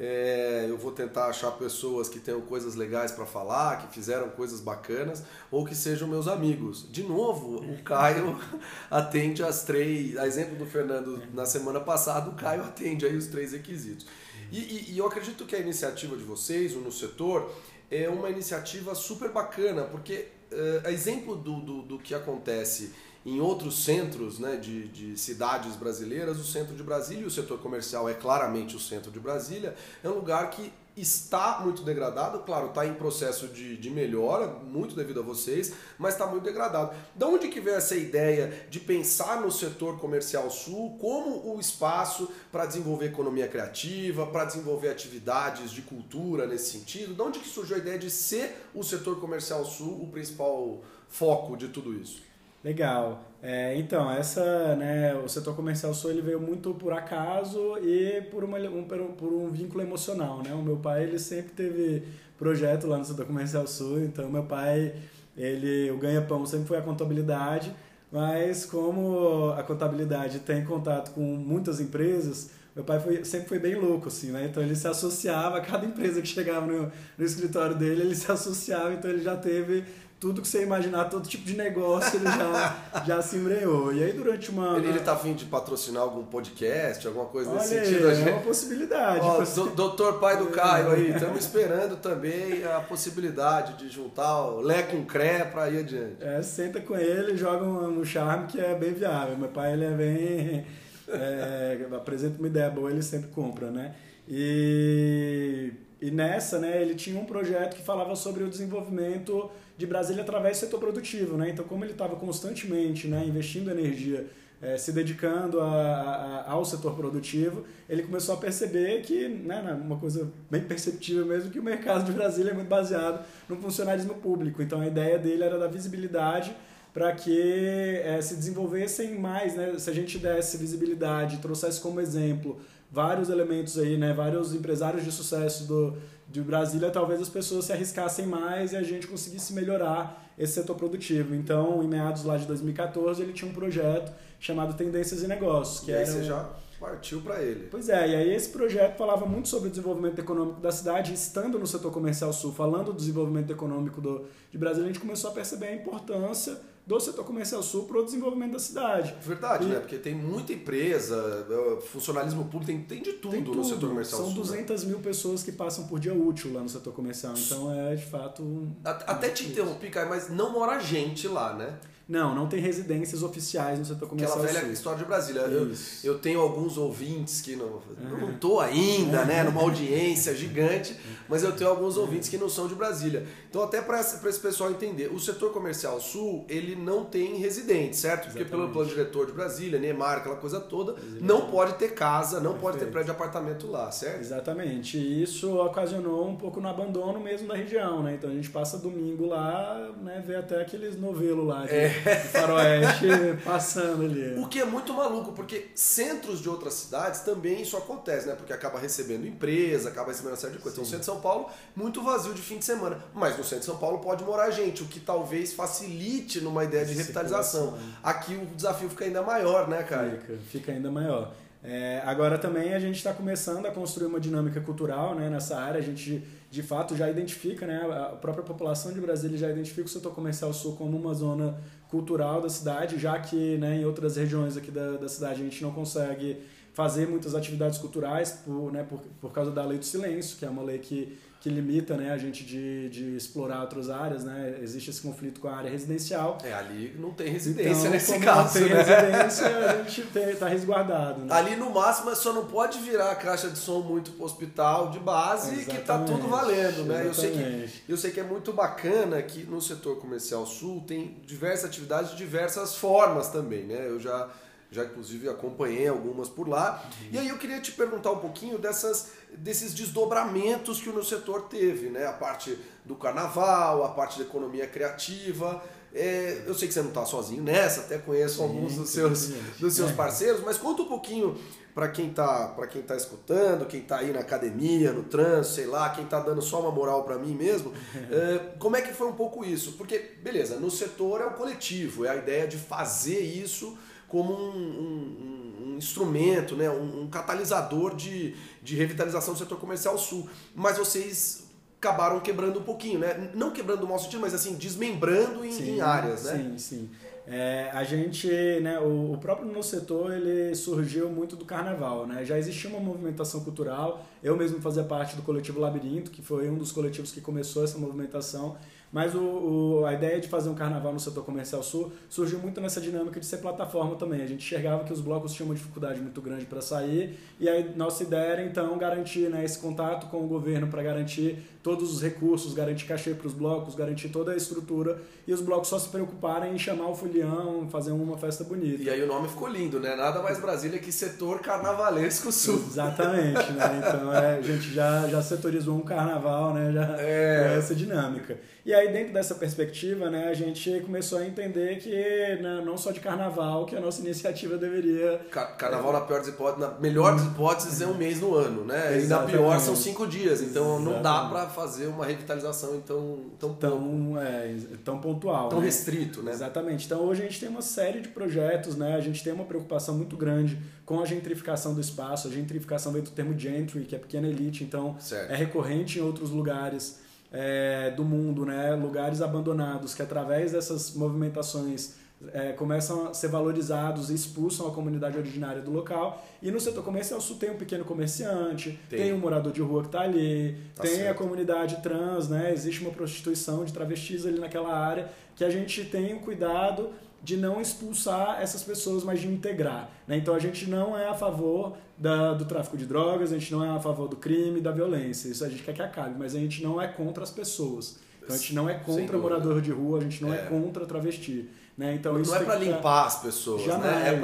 É, 0.00 0.66
eu 0.68 0.76
vou 0.76 0.90
tentar 0.90 1.26
achar 1.26 1.52
pessoas 1.52 2.08
que 2.08 2.18
tenham 2.18 2.40
coisas 2.40 2.74
legais 2.74 3.12
para 3.12 3.24
falar, 3.24 3.78
que 3.78 3.94
fizeram 3.94 4.30
coisas 4.30 4.60
bacanas, 4.60 5.22
ou 5.48 5.64
que 5.64 5.76
sejam 5.76 6.08
meus 6.08 6.26
amigos. 6.26 6.90
De 6.90 7.04
novo, 7.04 7.58
o 7.58 7.80
Caio 7.84 8.36
atende 8.90 9.44
as 9.44 9.62
três. 9.62 10.16
A 10.16 10.26
exemplo 10.26 10.56
do 10.56 10.66
Fernando 10.66 11.22
na 11.32 11.46
semana 11.46 11.78
passada, 11.78 12.30
o 12.30 12.34
Caio 12.34 12.64
atende 12.64 13.06
aí 13.06 13.16
os 13.16 13.28
três 13.28 13.52
requisitos. 13.52 14.08
E, 14.50 14.58
e, 14.58 14.92
e 14.94 14.98
eu 14.98 15.06
acredito 15.06 15.44
que 15.44 15.54
a 15.54 15.60
iniciativa 15.60 16.16
de 16.16 16.24
vocês, 16.24 16.74
o 16.74 16.80
No 16.80 16.90
Setor, 16.90 17.48
é 17.88 18.08
uma 18.08 18.28
iniciativa 18.28 18.92
super 18.96 19.30
bacana, 19.30 19.84
porque 19.84 20.26
uh, 20.50 20.88
exemplo 20.88 21.36
do, 21.36 21.60
do, 21.60 21.82
do 21.82 21.98
que 22.00 22.12
acontece 22.12 22.92
em 23.24 23.40
outros 23.40 23.84
centros 23.84 24.38
né, 24.38 24.56
de, 24.56 24.88
de 24.88 25.18
cidades 25.18 25.76
brasileiras, 25.76 26.38
o 26.38 26.44
centro 26.44 26.74
de 26.74 26.82
Brasília, 26.82 27.22
e 27.22 27.26
o 27.26 27.30
setor 27.30 27.58
comercial 27.58 28.08
é 28.08 28.14
claramente 28.14 28.74
o 28.74 28.80
centro 28.80 29.10
de 29.10 29.20
Brasília, 29.20 29.74
é 30.02 30.08
um 30.08 30.14
lugar 30.14 30.50
que 30.50 30.72
está 30.96 31.60
muito 31.60 31.82
degradado, 31.82 32.40
claro, 32.40 32.68
está 32.68 32.86
em 32.86 32.94
processo 32.94 33.48
de, 33.48 33.76
de 33.76 33.88
melhora, 33.88 34.46
muito 34.46 34.94
devido 34.94 35.20
a 35.20 35.22
vocês, 35.22 35.72
mas 35.98 36.14
está 36.14 36.26
muito 36.26 36.44
degradado. 36.44 36.94
De 37.14 37.24
onde 37.24 37.48
que 37.48 37.60
veio 37.60 37.76
essa 37.76 37.96
ideia 37.96 38.66
de 38.68 38.78
pensar 38.78 39.40
no 39.40 39.50
setor 39.50 39.98
comercial 39.98 40.50
sul 40.50 40.98
como 40.98 41.54
o 41.54 41.58
espaço 41.58 42.30
para 42.50 42.66
desenvolver 42.66 43.06
economia 43.06 43.48
criativa, 43.48 44.26
para 44.26 44.44
desenvolver 44.44 44.90
atividades 44.90 45.70
de 45.70 45.80
cultura 45.82 46.46
nesse 46.46 46.72
sentido? 46.72 47.14
De 47.14 47.22
onde 47.22 47.38
que 47.38 47.48
surgiu 47.48 47.76
a 47.76 47.78
ideia 47.78 47.98
de 47.98 48.10
ser 48.10 48.68
o 48.74 48.82
setor 48.82 49.18
comercial 49.18 49.64
sul 49.64 50.02
o 50.02 50.08
principal 50.08 50.82
foco 51.08 51.56
de 51.56 51.68
tudo 51.68 51.94
isso? 51.94 52.31
Legal. 52.64 53.24
É, 53.42 53.76
então, 53.76 54.08
essa, 54.10 54.76
né, 54.76 55.14
o 55.16 55.28
setor 55.28 55.56
comercial 55.56 55.92
sul 55.92 56.12
ele 56.12 56.22
veio 56.22 56.40
muito 56.40 56.72
por 56.74 56.92
acaso 56.92 57.76
e 57.78 58.22
por, 58.30 58.44
uma, 58.44 58.56
um, 58.58 58.84
por 58.84 59.32
um 59.32 59.48
vínculo 59.48 59.82
emocional. 59.82 60.42
Né? 60.44 60.54
O 60.54 60.62
meu 60.62 60.76
pai 60.76 61.02
ele 61.02 61.18
sempre 61.18 61.50
teve 61.52 62.04
projeto 62.38 62.86
lá 62.86 62.98
no 62.98 63.04
setor 63.04 63.26
comercial 63.26 63.66
sul, 63.66 64.02
então 64.02 64.28
meu 64.30 64.44
pai, 64.44 64.94
ele, 65.36 65.90
o 65.90 65.98
ganha-pão 65.98 66.46
sempre 66.46 66.66
foi 66.66 66.78
a 66.78 66.82
contabilidade, 66.82 67.74
mas 68.10 68.64
como 68.64 69.50
a 69.56 69.62
contabilidade 69.62 70.40
tem 70.40 70.64
contato 70.64 71.12
com 71.12 71.20
muitas 71.20 71.80
empresas, 71.80 72.50
meu 72.74 72.84
pai 72.84 72.98
foi, 73.00 73.24
sempre 73.24 73.48
foi 73.48 73.58
bem 73.58 73.74
louco, 73.74 74.08
assim, 74.08 74.30
né? 74.30 74.46
Então 74.46 74.62
ele 74.62 74.74
se 74.74 74.88
associava, 74.88 75.58
a 75.58 75.60
cada 75.60 75.84
empresa 75.84 76.22
que 76.22 76.28
chegava 76.28 76.66
no, 76.66 76.90
no 77.18 77.24
escritório 77.24 77.76
dele, 77.76 78.02
ele 78.02 78.14
se 78.14 78.30
associava, 78.32 78.94
então 78.94 79.10
ele 79.10 79.22
já 79.22 79.36
teve 79.36 79.84
tudo 80.22 80.40
que 80.40 80.46
você 80.46 80.62
imaginar, 80.62 81.06
todo 81.06 81.28
tipo 81.28 81.44
de 81.44 81.56
negócio, 81.56 82.16
ele 82.16 82.26
já, 82.26 82.76
já 83.04 83.20
se 83.20 83.34
embreou. 83.34 83.92
E 83.92 84.04
aí 84.04 84.12
durante 84.12 84.52
uma. 84.52 84.78
Ele, 84.78 84.90
ele 84.90 85.00
tá 85.00 85.14
afim 85.14 85.34
de 85.34 85.46
patrocinar 85.46 86.00
algum 86.00 86.22
podcast, 86.22 87.04
alguma 87.08 87.26
coisa 87.26 87.50
Olha 87.50 87.58
nesse 87.58 87.76
aí, 87.76 87.86
sentido? 87.86 88.08
É 88.08 88.14
gente... 88.14 88.30
uma 88.30 88.40
possibilidade. 88.40 89.20
Ó, 89.20 89.42
do, 89.42 89.70
doutor 89.70 90.20
pai 90.20 90.36
do 90.36 90.46
Caio 90.54 90.92
aí, 90.92 91.10
estamos 91.10 91.40
esperando 91.40 91.96
também 91.96 92.64
a 92.64 92.78
possibilidade 92.78 93.76
de 93.76 93.92
juntar 93.92 94.44
o 94.44 94.60
Lé 94.60 94.84
com 94.84 95.04
Cré 95.04 95.42
para 95.42 95.68
ir 95.68 95.80
adiante. 95.80 96.18
É, 96.20 96.40
senta 96.40 96.80
com 96.80 96.96
ele, 96.96 97.36
joga 97.36 97.64
um, 97.64 97.98
um 97.98 98.04
charme 98.04 98.46
que 98.46 98.60
é 98.60 98.76
bem 98.76 98.92
viável. 98.92 99.36
Meu 99.36 99.48
pai 99.48 99.72
ele 99.72 99.86
é 99.86 99.90
bem. 99.90 100.66
É, 101.08 101.84
apresenta 101.96 102.38
uma 102.38 102.46
ideia 102.46 102.70
boa, 102.70 102.92
ele 102.92 103.02
sempre 103.02 103.28
compra, 103.30 103.72
né? 103.72 103.92
E, 104.28 105.72
e 106.00 106.12
nessa, 106.12 106.60
né, 106.60 106.80
ele 106.80 106.94
tinha 106.94 107.20
um 107.20 107.24
projeto 107.24 107.74
que 107.74 107.82
falava 107.82 108.14
sobre 108.14 108.44
o 108.44 108.48
desenvolvimento 108.48 109.50
de 109.76 109.86
Brasília 109.86 110.22
através 110.22 110.58
do 110.58 110.60
setor 110.60 110.78
produtivo, 110.78 111.36
né? 111.36 111.50
Então, 111.50 111.64
como 111.64 111.84
ele 111.84 111.92
estava 111.92 112.16
constantemente 112.16 113.08
né, 113.08 113.24
investindo 113.26 113.70
energia, 113.70 114.26
é, 114.60 114.76
se 114.76 114.92
dedicando 114.92 115.60
a, 115.60 116.44
a, 116.46 116.52
ao 116.52 116.64
setor 116.64 116.94
produtivo, 116.94 117.64
ele 117.88 118.04
começou 118.04 118.34
a 118.36 118.38
perceber 118.38 119.02
que, 119.02 119.26
né, 119.28 119.60
né, 119.60 119.72
uma 119.72 119.98
coisa 119.98 120.30
bem 120.48 120.62
perceptível 120.62 121.26
mesmo, 121.26 121.50
que 121.50 121.58
o 121.58 121.62
mercado 121.62 122.04
de 122.04 122.12
Brasília 122.12 122.52
é 122.52 122.54
muito 122.54 122.68
baseado 122.68 123.24
no 123.48 123.56
funcionalismo 123.56 124.14
público. 124.14 124.62
Então, 124.62 124.80
a 124.80 124.86
ideia 124.86 125.18
dele 125.18 125.42
era 125.42 125.58
dar 125.58 125.66
visibilidade 125.66 126.54
para 126.94 127.10
que 127.12 128.00
é, 128.04 128.20
se 128.20 128.36
desenvolvessem 128.36 129.18
mais, 129.18 129.56
né? 129.56 129.74
Se 129.78 129.88
a 129.88 129.94
gente 129.94 130.18
desse 130.18 130.58
visibilidade, 130.58 131.38
trouxesse 131.38 131.80
como 131.80 132.00
exemplo 132.00 132.60
vários 132.92 133.30
elementos 133.30 133.78
aí, 133.78 133.96
né? 133.96 134.12
Vários 134.12 134.54
empresários 134.54 135.02
de 135.02 135.10
sucesso 135.10 135.66
do, 135.66 135.96
de 136.28 136.42
Brasília, 136.42 136.90
talvez 136.90 137.20
as 137.22 137.28
pessoas 137.28 137.64
se 137.64 137.72
arriscassem 137.72 138.26
mais 138.26 138.72
e 138.72 138.76
a 138.76 138.82
gente 138.82 139.06
conseguisse 139.06 139.54
melhorar 139.54 140.30
esse 140.38 140.52
setor 140.52 140.76
produtivo. 140.76 141.34
Então, 141.34 141.82
em 141.82 141.88
meados 141.88 142.24
lá 142.24 142.36
de 142.36 142.46
2014, 142.46 143.22
ele 143.22 143.32
tinha 143.32 143.50
um 143.50 143.54
projeto 143.54 144.12
chamado 144.38 144.74
Tendências 144.74 145.22
e 145.22 145.26
Negócios, 145.26 145.80
que 145.80 145.90
e 145.90 145.94
aí 145.94 146.02
era 146.02 146.12
você 146.12 146.24
já 146.24 146.50
partiu 146.78 147.20
para 147.22 147.40
ele. 147.40 147.68
Pois 147.70 147.88
é, 147.88 148.08
e 148.08 148.14
aí 148.14 148.34
esse 148.34 148.50
projeto 148.50 148.96
falava 148.96 149.24
muito 149.24 149.48
sobre 149.48 149.68
o 149.68 149.70
desenvolvimento 149.70 150.18
econômico 150.18 150.60
da 150.60 150.72
cidade, 150.72 151.14
estando 151.14 151.58
no 151.58 151.66
setor 151.66 151.92
comercial 151.92 152.32
sul, 152.32 152.52
falando 152.52 152.86
do 152.86 152.94
desenvolvimento 152.94 153.52
econômico 153.52 154.00
do, 154.00 154.26
de 154.50 154.58
Brasília, 154.58 154.84
a 154.84 154.92
gente 154.92 155.00
começou 155.00 155.30
a 155.30 155.32
perceber 155.32 155.66
a 155.66 155.74
importância 155.74 156.58
do 156.98 157.04
setor 157.04 157.24
comercial 157.24 157.62
sul 157.62 157.84
para 157.84 157.98
o 157.98 158.04
desenvolvimento 158.04 158.52
da 158.52 158.58
cidade. 158.58 159.14
Verdade, 159.22 159.64
E- 159.64 159.68
né? 159.68 159.78
Porque 159.80 159.96
tem 159.98 160.14
muita 160.14 160.52
empresa, 160.52 161.46
eh, 161.50 161.80
funcionalismo 161.86 162.44
público, 162.44 162.66
tem, 162.66 162.80
tem 162.82 163.02
de 163.02 163.12
tudo, 163.14 163.32
Tem 163.32 163.40
no 163.40 163.52
tudo. 163.52 163.64
setor 163.64 163.88
comercial 163.90 164.20
São 164.20 164.30
sul, 164.30 164.36
né? 164.38 164.42
200 164.62 164.84
mil 164.84 164.98
pessoas 165.00 165.42
que 165.42 165.52
passam 165.52 165.86
por 165.86 165.98
dia 166.00 166.14
útil 166.14 166.52
lá 166.52 166.60
no 166.62 166.68
setor 166.68 166.92
comercial, 166.92 167.34
então 167.36 167.72
é 167.72 167.94
de 167.94 168.04
fato. 168.04 168.42
um- 168.42 168.72
Até 168.84 169.28
te 169.30 169.46
interrompi, 169.46 169.90
Caio, 169.90 170.08
mas 170.08 170.28
não 170.30 170.52
mora 170.52 170.78
gente 170.80 171.28
lá, 171.28 171.54
né? 171.54 171.78
Não, 172.08 172.34
não 172.34 172.46
tem 172.48 172.60
residências 172.60 173.22
oficiais 173.22 173.78
no 173.78 173.84
setor 173.84 174.06
Aquela 174.06 174.10
comercial 174.32 174.40
velha 174.40 174.60
sul. 174.60 174.72
história 174.72 174.98
de 174.98 175.04
Brasília. 175.04 175.40
Eu, 175.42 175.72
eu 176.02 176.18
tenho 176.18 176.40
alguns 176.40 176.76
ouvintes 176.76 177.40
que 177.40 177.54
não. 177.56 177.80
Não 178.20 178.34
tô 178.34 178.58
ainda, 178.60 179.24
né? 179.24 179.42
Numa 179.44 179.62
audiência 179.62 180.34
gigante, 180.34 180.94
mas 181.28 181.42
eu 181.44 181.52
tenho 181.52 181.70
alguns 181.70 181.96
ouvintes 181.96 182.28
que 182.28 182.36
não 182.36 182.48
são 182.50 182.66
de 182.66 182.74
Brasília. 182.74 183.24
Então, 183.52 183.64
até 183.64 183.82
para 183.82 184.00
esse, 184.00 184.26
esse 184.26 184.40
pessoal 184.40 184.70
entender, 184.70 185.12
o 185.12 185.20
setor 185.20 185.52
comercial 185.52 186.00
sul, 186.00 186.46
ele 186.48 186.74
não 186.74 187.04
tem 187.04 187.36
residente, 187.36 187.98
certo? 187.98 188.28
Porque 188.28 188.46
pelo 188.46 188.62
Exatamente. 188.62 188.72
plano 188.72 188.88
diretor 188.88 189.26
de 189.26 189.32
Brasília, 189.32 189.78
Neymar, 189.78 190.16
aquela 190.16 190.36
coisa 190.36 190.58
toda, 190.58 190.96
não 191.20 191.50
pode 191.50 191.74
ter 191.74 191.92
casa, 191.92 192.40
não 192.40 192.54
pode 192.54 192.78
ter 192.78 192.86
Perfeito. 192.86 192.92
prédio 192.92 193.04
de 193.04 193.10
apartamento 193.10 193.70
lá, 193.70 193.92
certo? 193.92 194.20
Exatamente. 194.20 194.96
E 194.96 195.22
isso 195.22 195.54
ocasionou 195.58 196.26
um 196.26 196.34
pouco 196.34 196.62
no 196.62 196.68
abandono 196.68 197.20
mesmo 197.20 197.46
da 197.46 197.54
região, 197.54 198.02
né? 198.02 198.14
Então 198.14 198.30
a 198.30 198.32
gente 198.32 198.48
passa 198.48 198.78
domingo 198.78 199.26
lá, 199.26 199.92
né? 200.00 200.24
Vê 200.26 200.36
até 200.36 200.62
aqueles 200.62 200.98
novelos 200.98 201.46
lá 201.46 201.66
de, 201.66 201.88
de 201.90 202.28
faroeste 202.28 203.06
passando 203.44 204.04
ali. 204.04 204.34
O 204.38 204.48
que 204.48 204.60
é 204.60 204.64
muito 204.64 204.94
maluco, 204.94 205.32
porque 205.32 205.66
centros 205.74 206.40
de 206.40 206.48
outras 206.48 206.72
cidades 206.72 207.20
também 207.20 207.60
isso 207.60 207.76
acontece, 207.76 208.26
né? 208.26 208.34
Porque 208.34 208.54
acaba 208.54 208.78
recebendo 208.78 209.26
empresa, 209.26 209.90
acaba 209.90 210.08
recebendo 210.08 210.32
uma 210.32 210.38
série 210.38 210.54
de 210.54 210.58
coisas. 210.58 210.78
Então, 210.78 210.84
o 210.84 210.86
centro 210.86 211.00
de 211.00 211.04
São 211.04 211.20
Paulo, 211.20 211.50
muito 211.76 212.02
vazio 212.02 212.32
de 212.32 212.40
fim 212.40 212.56
de 212.56 212.64
semana. 212.64 212.98
Mas 213.12 213.41
no 213.42 213.48
centro 213.48 213.60
de 213.60 213.66
São 213.66 213.76
Paulo 213.76 213.98
pode 213.98 214.24
morar 214.24 214.50
gente, 214.50 214.82
o 214.82 214.86
que 214.86 215.00
talvez 215.00 215.52
facilite 215.52 216.40
numa 216.40 216.64
ideia 216.64 216.86
de 216.86 216.94
revitalização. 216.94 217.72
circulação. 217.72 217.98
Aqui 218.02 218.34
o 218.34 218.46
desafio 218.56 218.88
fica 218.88 219.04
ainda 219.04 219.22
maior, 219.22 219.68
né, 219.68 219.82
Caio? 219.82 220.20
Fica, 220.20 220.38
fica 220.50 220.72
ainda 220.72 220.90
maior. 220.90 221.32
É, 221.64 222.02
agora 222.04 222.38
também 222.38 222.74
a 222.74 222.80
gente 222.80 222.96
está 222.96 223.12
começando 223.12 223.66
a 223.66 223.70
construir 223.70 224.06
uma 224.06 224.18
dinâmica 224.18 224.60
cultural 224.60 225.14
né, 225.14 225.28
nessa 225.28 225.56
área. 225.56 225.78
A 225.78 225.82
gente 225.82 226.22
de 226.50 226.62
fato 226.62 226.96
já 226.96 227.08
identifica, 227.08 227.66
né, 227.66 227.80
a 227.90 228.16
própria 228.16 228.44
população 228.44 228.92
de 228.92 229.00
Brasília 229.00 229.38
já 229.38 229.50
identifica 229.50 229.86
o 229.86 229.88
setor 229.88 230.12
comercial 230.12 230.52
sul 230.52 230.76
como 230.76 230.96
uma 230.96 231.14
zona 231.14 231.56
cultural 231.88 232.40
da 232.40 232.48
cidade, 232.48 232.98
já 232.98 233.18
que 233.18 233.56
né, 233.58 233.76
em 233.76 233.84
outras 233.84 234.16
regiões 234.16 234.56
aqui 234.56 234.70
da, 234.70 234.92
da 234.92 235.08
cidade 235.08 235.40
a 235.40 235.44
gente 235.44 235.62
não 235.62 235.72
consegue 235.72 236.42
fazer 236.74 237.06
muitas 237.06 237.34
atividades 237.34 237.78
culturais 237.78 238.32
por, 238.44 238.72
né, 238.72 238.82
por, 238.82 239.00
por 239.20 239.32
causa 239.32 239.50
da 239.50 239.64
lei 239.64 239.78
do 239.78 239.84
silêncio, 239.84 240.36
que 240.38 240.44
é 240.44 240.48
uma 240.48 240.62
lei 240.62 240.78
que, 240.78 241.18
que 241.42 241.50
limita 241.50 241.96
né, 241.96 242.12
a 242.12 242.16
gente 242.16 242.44
de, 242.44 242.88
de 242.88 243.16
explorar 243.16 243.62
outras 243.62 243.90
áreas. 243.90 244.22
Né? 244.22 244.60
Existe 244.62 244.90
esse 244.90 245.02
conflito 245.02 245.40
com 245.40 245.48
a 245.48 245.56
área 245.56 245.68
residencial. 245.68 246.38
É, 246.44 246.52
ali 246.52 246.94
não 246.96 247.10
tem 247.10 247.26
residência 247.26 247.80
Então, 247.80 247.90
nesse 247.90 248.18
caso, 248.20 248.60
não 248.60 248.66
tem 248.66 248.72
né? 248.72 248.82
residência, 248.84 249.48
a 249.48 249.82
gente 249.82 250.18
está 250.18 250.46
resguardado. 250.46 251.24
Né? 251.24 251.34
Ali 251.34 251.56
no 251.56 251.70
máximo 251.70 252.14
só 252.14 252.32
não 252.32 252.46
pode 252.46 252.78
virar 252.78 253.10
a 253.10 253.16
caixa 253.16 253.50
de 253.50 253.58
som 253.58 253.80
muito 253.80 254.12
pro 254.12 254.24
hospital 254.24 254.90
de 254.90 255.00
base 255.00 255.64
que 255.64 255.78
tá 255.78 255.94
Exatamente, 255.94 256.12
tudo 256.12 256.28
valendo, 256.28 256.84
né? 256.84 257.04
Eu 257.04 257.12
sei, 257.12 257.32
que, 257.32 257.82
eu 257.88 257.96
sei 257.96 258.12
que 258.12 258.20
é 258.20 258.22
muito 258.22 258.52
bacana 258.52 259.20
que 259.20 259.42
no 259.42 259.60
setor 259.60 259.98
comercial 259.98 260.46
sul 260.46 260.84
tem 260.86 261.16
diversas 261.26 261.64
atividades 261.64 262.12
de 262.12 262.18
diversas 262.18 262.76
formas 262.76 263.30
também, 263.30 263.64
né? 263.64 263.88
Eu 263.88 263.98
já, 263.98 264.28
já 264.72 264.84
inclusive 264.84 265.28
acompanhei 265.28 265.86
algumas 265.86 266.28
por 266.28 266.48
lá. 266.48 266.82
E 267.12 267.18
aí 267.18 267.28
eu 267.28 267.36
queria 267.38 267.60
te 267.60 267.70
perguntar 267.72 268.10
um 268.10 268.18
pouquinho 268.18 268.58
dessas, 268.58 269.10
desses 269.36 269.74
desdobramentos 269.74 270.80
que 270.80 270.88
o 270.88 270.94
meu 270.94 271.04
setor 271.04 271.42
teve, 271.42 271.90
né? 271.90 272.06
A 272.06 272.12
parte 272.12 272.58
do 272.84 272.96
carnaval, 272.96 273.84
a 273.84 273.90
parte 273.90 274.18
da 274.18 274.24
economia 274.24 274.66
criativa. 274.66 275.62
É, 275.94 276.44
eu 276.46 276.54
sei 276.54 276.68
que 276.68 276.72
você 276.74 276.80
não 276.80 276.88
está 276.88 277.04
sozinho 277.04 277.42
nessa, 277.42 277.82
até 277.82 277.98
conheço 277.98 278.36
Sim, 278.36 278.42
alguns 278.44 278.76
dos 278.76 278.88
seus, 278.88 279.28
dos 279.60 279.74
seus 279.74 279.90
É. 279.90 279.94
parceiros, 279.94 280.42
mas 280.42 280.56
conta 280.56 280.80
um 280.80 280.86
pouquinho 280.88 281.36
para 281.74 281.88
quem 281.88 282.08
tá 282.10 282.48
para 282.48 282.66
quem 282.66 282.80
tá 282.80 282.96
escutando, 282.96 283.66
quem 283.66 283.82
tá 283.82 283.98
aí 283.98 284.10
na 284.10 284.20
academia, 284.20 284.90
no 284.90 285.02
trânsito, 285.02 285.54
sei 285.56 285.66
lá, 285.66 285.90
quem 285.90 286.06
tá 286.06 286.18
dando 286.18 286.40
só 286.40 286.62
uma 286.62 286.70
moral 286.70 287.04
para 287.04 287.18
mim 287.18 287.34
mesmo, 287.34 287.74
é, 288.10 288.56
como 288.58 288.74
é 288.74 288.80
que 288.80 288.94
foi 288.94 289.06
um 289.06 289.12
pouco 289.12 289.44
isso? 289.44 289.72
Porque 289.72 289.98
beleza, 290.22 290.56
no 290.56 290.70
setor 290.70 291.20
é 291.20 291.26
o 291.26 291.32
coletivo, 291.32 292.06
é 292.06 292.10
a 292.10 292.16
ideia 292.16 292.48
de 292.48 292.56
fazer 292.56 293.20
isso 293.20 293.76
como 294.12 294.32
um, 294.34 294.56
um- 294.56 295.72
um 295.72 295.76
instrumento, 295.78 296.54
né, 296.54 296.68
um, 296.70 297.02
um 297.02 297.08
catalisador 297.08 297.96
de, 297.96 298.34
de 298.62 298.76
revitalização 298.76 299.32
do 299.34 299.38
setor 299.38 299.58
comercial 299.58 299.96
sul. 299.98 300.28
Mas 300.54 300.76
vocês 300.78 301.44
acabaram 301.80 302.20
quebrando 302.20 302.60
um 302.60 302.62
pouquinho, 302.62 302.98
né? 303.00 303.30
Não 303.34 303.50
quebrando 303.50 303.82
o 303.84 303.88
mau 303.88 303.98
sentido, 303.98 304.20
mas 304.20 304.34
assim, 304.34 304.54
desmembrando 304.54 305.44
em, 305.44 305.50
em 305.70 305.80
áreas, 305.80 306.24
né? 306.24 306.36
Sim, 306.36 306.58
sim. 306.58 306.90
É, 307.26 307.70
a 307.72 307.82
gente, 307.84 308.28
né, 308.60 308.78
o, 308.80 309.12
o 309.14 309.18
próprio 309.18 309.50
no 309.50 309.62
setor, 309.62 310.12
ele 310.12 310.54
surgiu 310.54 311.08
muito 311.08 311.34
do 311.36 311.44
carnaval, 311.44 312.06
né? 312.06 312.24
Já 312.24 312.38
existia 312.38 312.68
uma 312.70 312.80
movimentação 312.80 313.40
cultural. 313.42 314.04
Eu 314.22 314.36
mesmo 314.36 314.60
fazia 314.60 314.84
parte 314.84 315.16
do 315.16 315.22
coletivo 315.22 315.58
Labirinto, 315.60 316.10
que 316.10 316.20
foi 316.20 316.48
um 316.50 316.56
dos 316.58 316.70
coletivos 316.70 317.10
que 317.12 317.20
começou 317.20 317.64
essa 317.64 317.78
movimentação. 317.78 318.56
Mas 318.92 319.14
o, 319.14 319.20
o- 319.20 319.86
a 319.86 319.94
ideia 319.94 320.20
de 320.20 320.28
fazer 320.28 320.50
um 320.50 320.54
carnaval 320.54 320.92
no 320.92 321.00
setor 321.00 321.24
comercial 321.24 321.62
sul 321.62 321.90
surgiu 322.10 322.38
muito 322.38 322.60
nessa 322.60 322.78
dinâmica 322.80 323.18
de 323.18 323.24
ser 323.24 323.38
plataforma 323.38 323.96
também. 323.96 324.20
A 324.20 324.26
gente 324.26 324.44
enxergava 324.44 324.84
que 324.84 324.92
os 324.92 325.00
blocos 325.00 325.32
tinham 325.32 325.48
uma 325.48 325.54
dificuldade 325.54 325.98
muito 326.00 326.20
grande 326.20 326.44
para 326.44 326.60
sair 326.60 327.18
e 327.40 327.48
aí 327.48 327.72
nossa 327.74 328.02
ideia 328.02 328.32
era 328.32 328.44
então 328.44 328.76
garantir 328.76 329.30
né, 329.30 329.42
esse 329.44 329.58
contato 329.58 330.08
com 330.10 330.22
o 330.22 330.26
governo 330.28 330.66
para 330.66 330.82
garantir 330.82 331.38
todos 331.62 331.92
os 331.94 332.02
recursos, 332.02 332.52
garantir 332.54 332.84
cachê 332.86 333.14
para 333.14 333.26
os 333.26 333.32
blocos, 333.32 333.74
garantir 333.74 334.08
toda 334.10 334.32
a 334.32 334.36
estrutura 334.36 335.00
e 335.26 335.32
os 335.32 335.40
blocos 335.40 335.68
só 335.68 335.78
se 335.78 335.88
preocuparem 335.88 336.52
em 336.54 336.58
chamar 336.58 336.88
o 336.88 336.94
folião, 336.94 337.68
fazer 337.70 337.92
uma 337.92 338.18
festa 338.18 338.44
bonita. 338.44 338.82
E 338.82 338.90
aí 338.90 339.02
o 339.02 339.06
nome 339.06 339.28
ficou 339.28 339.48
lindo, 339.48 339.78
né? 339.80 339.94
Nada 339.96 340.20
mais 340.20 340.38
Brasília 340.40 340.78
que 340.80 340.90
setor 340.92 341.40
carnavalesco 341.40 342.30
sul. 342.32 342.56
Exatamente, 342.66 343.52
né? 343.52 343.80
Então 343.92 344.12
é, 344.12 344.36
a 344.38 344.42
gente 344.42 344.72
já, 344.74 345.08
já 345.08 345.22
setorizou 345.22 345.76
um 345.76 345.82
carnaval, 345.82 346.52
né? 346.52 346.72
Já 346.72 346.96
É. 346.98 347.38
com 347.52 347.58
essa 347.58 347.74
dinâmica. 347.74 348.38
E 348.64 348.72
aí, 348.72 348.81
dentro 348.88 349.12
dessa 349.12 349.34
perspectiva, 349.34 350.08
né, 350.10 350.28
a 350.28 350.34
gente 350.34 350.80
começou 350.80 351.18
a 351.18 351.26
entender 351.26 351.76
que 351.78 351.90
né, 351.90 352.62
não 352.64 352.76
só 352.76 352.90
de 352.90 353.00
carnaval 353.00 353.66
que 353.66 353.76
a 353.76 353.80
nossa 353.80 354.00
iniciativa 354.02 354.56
deveria. 354.56 355.20
Ca- 355.30 355.52
Carnaval, 355.52 355.92
na 355.92 356.00
pior 356.00 356.18
das 356.20 356.28
hipóteses, 356.28 356.60
na 356.60 356.78
melhor 356.80 357.14
das 357.16 357.24
hipóteses, 357.26 357.80
é 357.80 357.86
um 357.86 357.94
mês 357.94 358.20
no 358.20 358.34
ano, 358.34 358.64
né? 358.64 358.98
E 359.00 359.06
na 359.06 359.18
pior 359.20 359.28
Exatamente. 359.56 359.62
são 359.64 359.76
cinco 359.76 360.06
dias. 360.06 360.40
Então 360.42 360.80
não 360.80 360.94
dá 360.94 360.98
Exatamente. 361.10 361.30
pra 361.32 361.46
fazer 361.48 361.86
uma 361.86 362.04
revitalização 362.06 362.80
tão, 362.80 363.20
tão, 363.38 363.54
Tão, 363.54 364.18
é, 364.20 364.54
tão 364.84 364.98
pontual. 364.98 365.48
tão 365.48 365.58
né? 365.60 365.66
restrito, 365.66 366.22
né? 366.22 366.32
Exatamente. 366.32 366.86
Então 366.86 367.00
hoje 367.04 367.22
a 367.22 367.24
gente 367.26 367.38
tem 367.40 367.48
uma 367.48 367.62
série 367.62 368.00
de 368.00 368.08
projetos, 368.08 368.76
né? 368.76 368.94
A 368.96 369.00
gente 369.00 369.22
tem 369.22 369.32
uma 369.32 369.44
preocupação 369.44 369.94
muito 369.96 370.16
grande 370.16 370.58
com 370.86 371.00
a 371.00 371.04
gentrificação 371.06 371.74
do 371.74 371.80
espaço. 371.80 372.28
A 372.28 372.30
gentrificação 372.30 372.92
vem 372.92 373.02
do 373.02 373.10
termo 373.10 373.38
gentry, 373.38 373.84
que 373.84 373.94
é 373.94 373.98
pequena 373.98 374.26
elite, 374.26 374.64
então 374.64 374.96
Certo. 374.98 375.30
é 375.30 375.36
recorrente 375.36 375.98
em 375.98 376.02
outros 376.02 376.30
lugares 376.30 377.00
é, 377.32 377.90
do 377.90 378.04
mundo, 378.04 378.44
né? 378.44 378.74
Lugares 378.74 379.22
abandonados 379.22 379.94
que 379.94 380.02
através 380.02 380.52
dessas 380.52 380.94
movimentações 380.94 381.94
é, 382.32 382.52
começam 382.52 383.08
a 383.08 383.14
ser 383.14 383.28
valorizados 383.28 384.10
e 384.10 384.14
expulsam 384.14 384.68
a 384.68 384.70
comunidade 384.70 385.18
originária 385.18 385.60
do 385.60 385.70
local. 385.70 386.24
E 386.40 386.50
no 386.50 386.60
setor 386.60 386.84
comercial 386.84 387.20
tem 387.38 387.50
um 387.50 387.56
pequeno 387.56 387.84
comerciante, 387.84 388.78
Tem. 388.88 388.98
tem, 389.00 389.12
um 389.12 389.18
morador 389.18 389.52
de 389.52 389.60
rua 389.60 389.80
que 389.82 389.88
está 389.88 390.02
ali, 390.02 390.56
Tá 390.74 390.82
tem 390.82 390.92
a 390.92 390.96
certo. 390.96 391.18
comunidade 391.18 391.82
trans, 391.82 392.28
né? 392.28 392.52
Existe 392.52 392.80
uma 392.82 392.90
prostituição 392.92 393.64
de 393.64 393.72
travestis 393.72 394.26
ali 394.26 394.38
naquela 394.38 394.72
área 394.72 395.08
que 395.34 395.44
a 395.44 395.50
gente 395.50 395.84
tem 395.86 396.14
o 396.14 396.20
cuidado 396.20 396.90
de 397.22 397.36
não 397.36 397.60
expulsar 397.60 398.38
essas 398.42 398.62
pessoas, 398.62 399.04
mas 399.04 399.20
de 399.20 399.28
integrar. 399.28 399.88
Né? 400.08 400.16
Então 400.16 400.34
a 400.34 400.38
gente 400.38 400.68
não 400.68 400.98
é 400.98 401.08
a 401.08 401.14
favor 401.14 401.74
da, 401.96 402.32
do 402.34 402.44
tráfico 402.44 402.76
de 402.76 402.84
drogas, 402.84 403.32
a 403.32 403.38
gente 403.38 403.52
não 403.52 403.64
é 403.64 403.68
a 403.70 403.78
favor 403.80 404.08
do 404.08 404.16
crime, 404.16 404.60
da 404.60 404.72
violência. 404.72 405.28
Isso 405.28 405.44
a 405.44 405.48
gente 405.48 405.62
quer 405.62 405.72
que 405.74 405.82
acabe, 405.82 406.16
mas 406.18 406.34
a 406.34 406.38
gente 406.38 406.62
não 406.62 406.80
é 406.82 406.88
contra 406.88 407.22
as 407.22 407.30
pessoas. 407.30 407.98
Então 408.22 408.34
a 408.34 408.38
gente 408.38 408.54
não 408.54 408.68
é 408.68 408.74
contra 408.74 409.16
morador 409.18 409.60
de 409.60 409.70
rua, 409.72 409.98
a 409.98 410.02
gente 410.02 410.22
não 410.22 410.32
é, 410.32 410.38
É. 410.38 410.42
contra 410.46 410.84
travesti. 410.86 411.48
Né? 411.76 411.94
Então, 411.94 412.20
isso 412.20 412.30
Não 412.30 412.36
é 412.36 412.40
ficar- 412.40 412.54
limpar 412.56 413.06
as 413.06 413.22
pessoas, 413.22 413.62
Jamais, 413.62 413.90
né? 413.90 414.20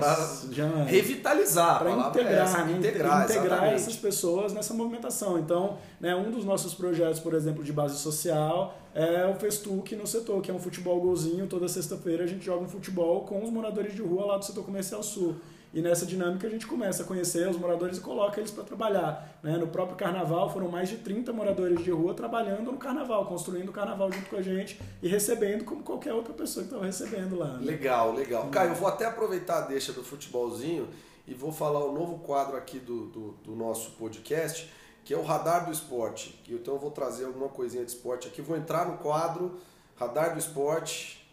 É 0.50 0.54
jamais. 0.54 0.86
revitalizar. 0.90 1.78
para 1.78 1.90
palavra 1.90 2.20
é 2.20 2.24
integrar, 2.24 2.70
integrar, 2.70 3.24
integrar 3.24 3.64
essas 3.72 3.96
pessoas 3.96 4.52
nessa 4.52 4.74
movimentação. 4.74 5.38
Então, 5.38 5.78
né, 5.98 6.14
um 6.14 6.30
dos 6.30 6.44
nossos 6.44 6.74
projetos, 6.74 7.18
por 7.20 7.32
exemplo, 7.32 7.64
de 7.64 7.72
base 7.72 7.96
social 7.98 8.78
é 8.98 9.24
o 9.28 9.34
Festuc 9.34 9.94
no 9.94 10.08
setor, 10.08 10.42
que 10.42 10.50
é 10.50 10.54
um 10.54 10.58
futebol 10.58 11.00
golzinho. 11.00 11.46
Toda 11.46 11.68
sexta-feira 11.68 12.24
a 12.24 12.26
gente 12.26 12.44
joga 12.44 12.64
um 12.64 12.68
futebol 12.68 13.20
com 13.20 13.44
os 13.44 13.48
moradores 13.48 13.94
de 13.94 14.02
rua 14.02 14.26
lá 14.26 14.36
do 14.36 14.44
setor 14.44 14.64
comercial 14.64 15.04
sul. 15.04 15.36
e 15.72 15.80
nessa 15.80 16.04
dinâmica 16.04 16.46
a 16.46 16.50
gente 16.50 16.66
começa 16.66 17.04
a 17.04 17.06
conhecer 17.06 17.46
os 17.46 17.56
moradores 17.56 17.98
e 17.98 18.00
coloca 18.00 18.40
eles 18.40 18.50
para 18.50 18.64
trabalhar. 18.64 19.38
Né? 19.40 19.56
No 19.56 19.68
próprio 19.68 19.96
carnaval 19.96 20.50
foram 20.50 20.68
mais 20.68 20.88
de 20.88 20.96
30 20.96 21.32
moradores 21.32 21.84
de 21.84 21.92
rua 21.92 22.12
trabalhando 22.12 22.72
no 22.72 22.78
carnaval, 22.78 23.24
construindo 23.26 23.68
o 23.68 23.72
carnaval 23.72 24.10
junto 24.10 24.28
com 24.30 24.36
a 24.36 24.42
gente 24.42 24.80
e 25.00 25.06
recebendo 25.06 25.64
como 25.64 25.84
qualquer 25.84 26.12
outra 26.12 26.34
pessoa 26.34 26.64
que 26.64 26.70
estava 26.72 26.84
recebendo 26.84 27.38
lá. 27.38 27.52
Né? 27.58 27.66
Legal, 27.66 28.12
legal. 28.12 28.48
Caio, 28.48 28.70
eu 28.70 28.74
vou 28.74 28.88
até 28.88 29.04
aproveitar 29.04 29.58
a 29.58 29.60
deixa 29.60 29.92
do 29.92 30.02
futebolzinho 30.02 30.88
e 31.24 31.34
vou 31.34 31.52
falar 31.52 31.84
o 31.84 31.92
novo 31.92 32.18
quadro 32.18 32.56
aqui 32.56 32.80
do, 32.80 33.06
do, 33.06 33.34
do 33.44 33.54
nosso 33.54 33.92
podcast, 33.92 34.68
que 35.08 35.14
é 35.14 35.16
o 35.16 35.22
Radar 35.22 35.64
do 35.64 35.72
Esporte. 35.72 36.38
Então 36.46 36.74
eu 36.74 36.78
vou 36.78 36.90
trazer 36.90 37.24
alguma 37.24 37.48
coisinha 37.48 37.82
de 37.82 37.90
esporte 37.90 38.28
aqui, 38.28 38.42
vou 38.42 38.58
entrar 38.58 38.86
no 38.86 38.98
quadro 38.98 39.58
Radar 39.96 40.34
do 40.34 40.38
Esporte 40.38 41.26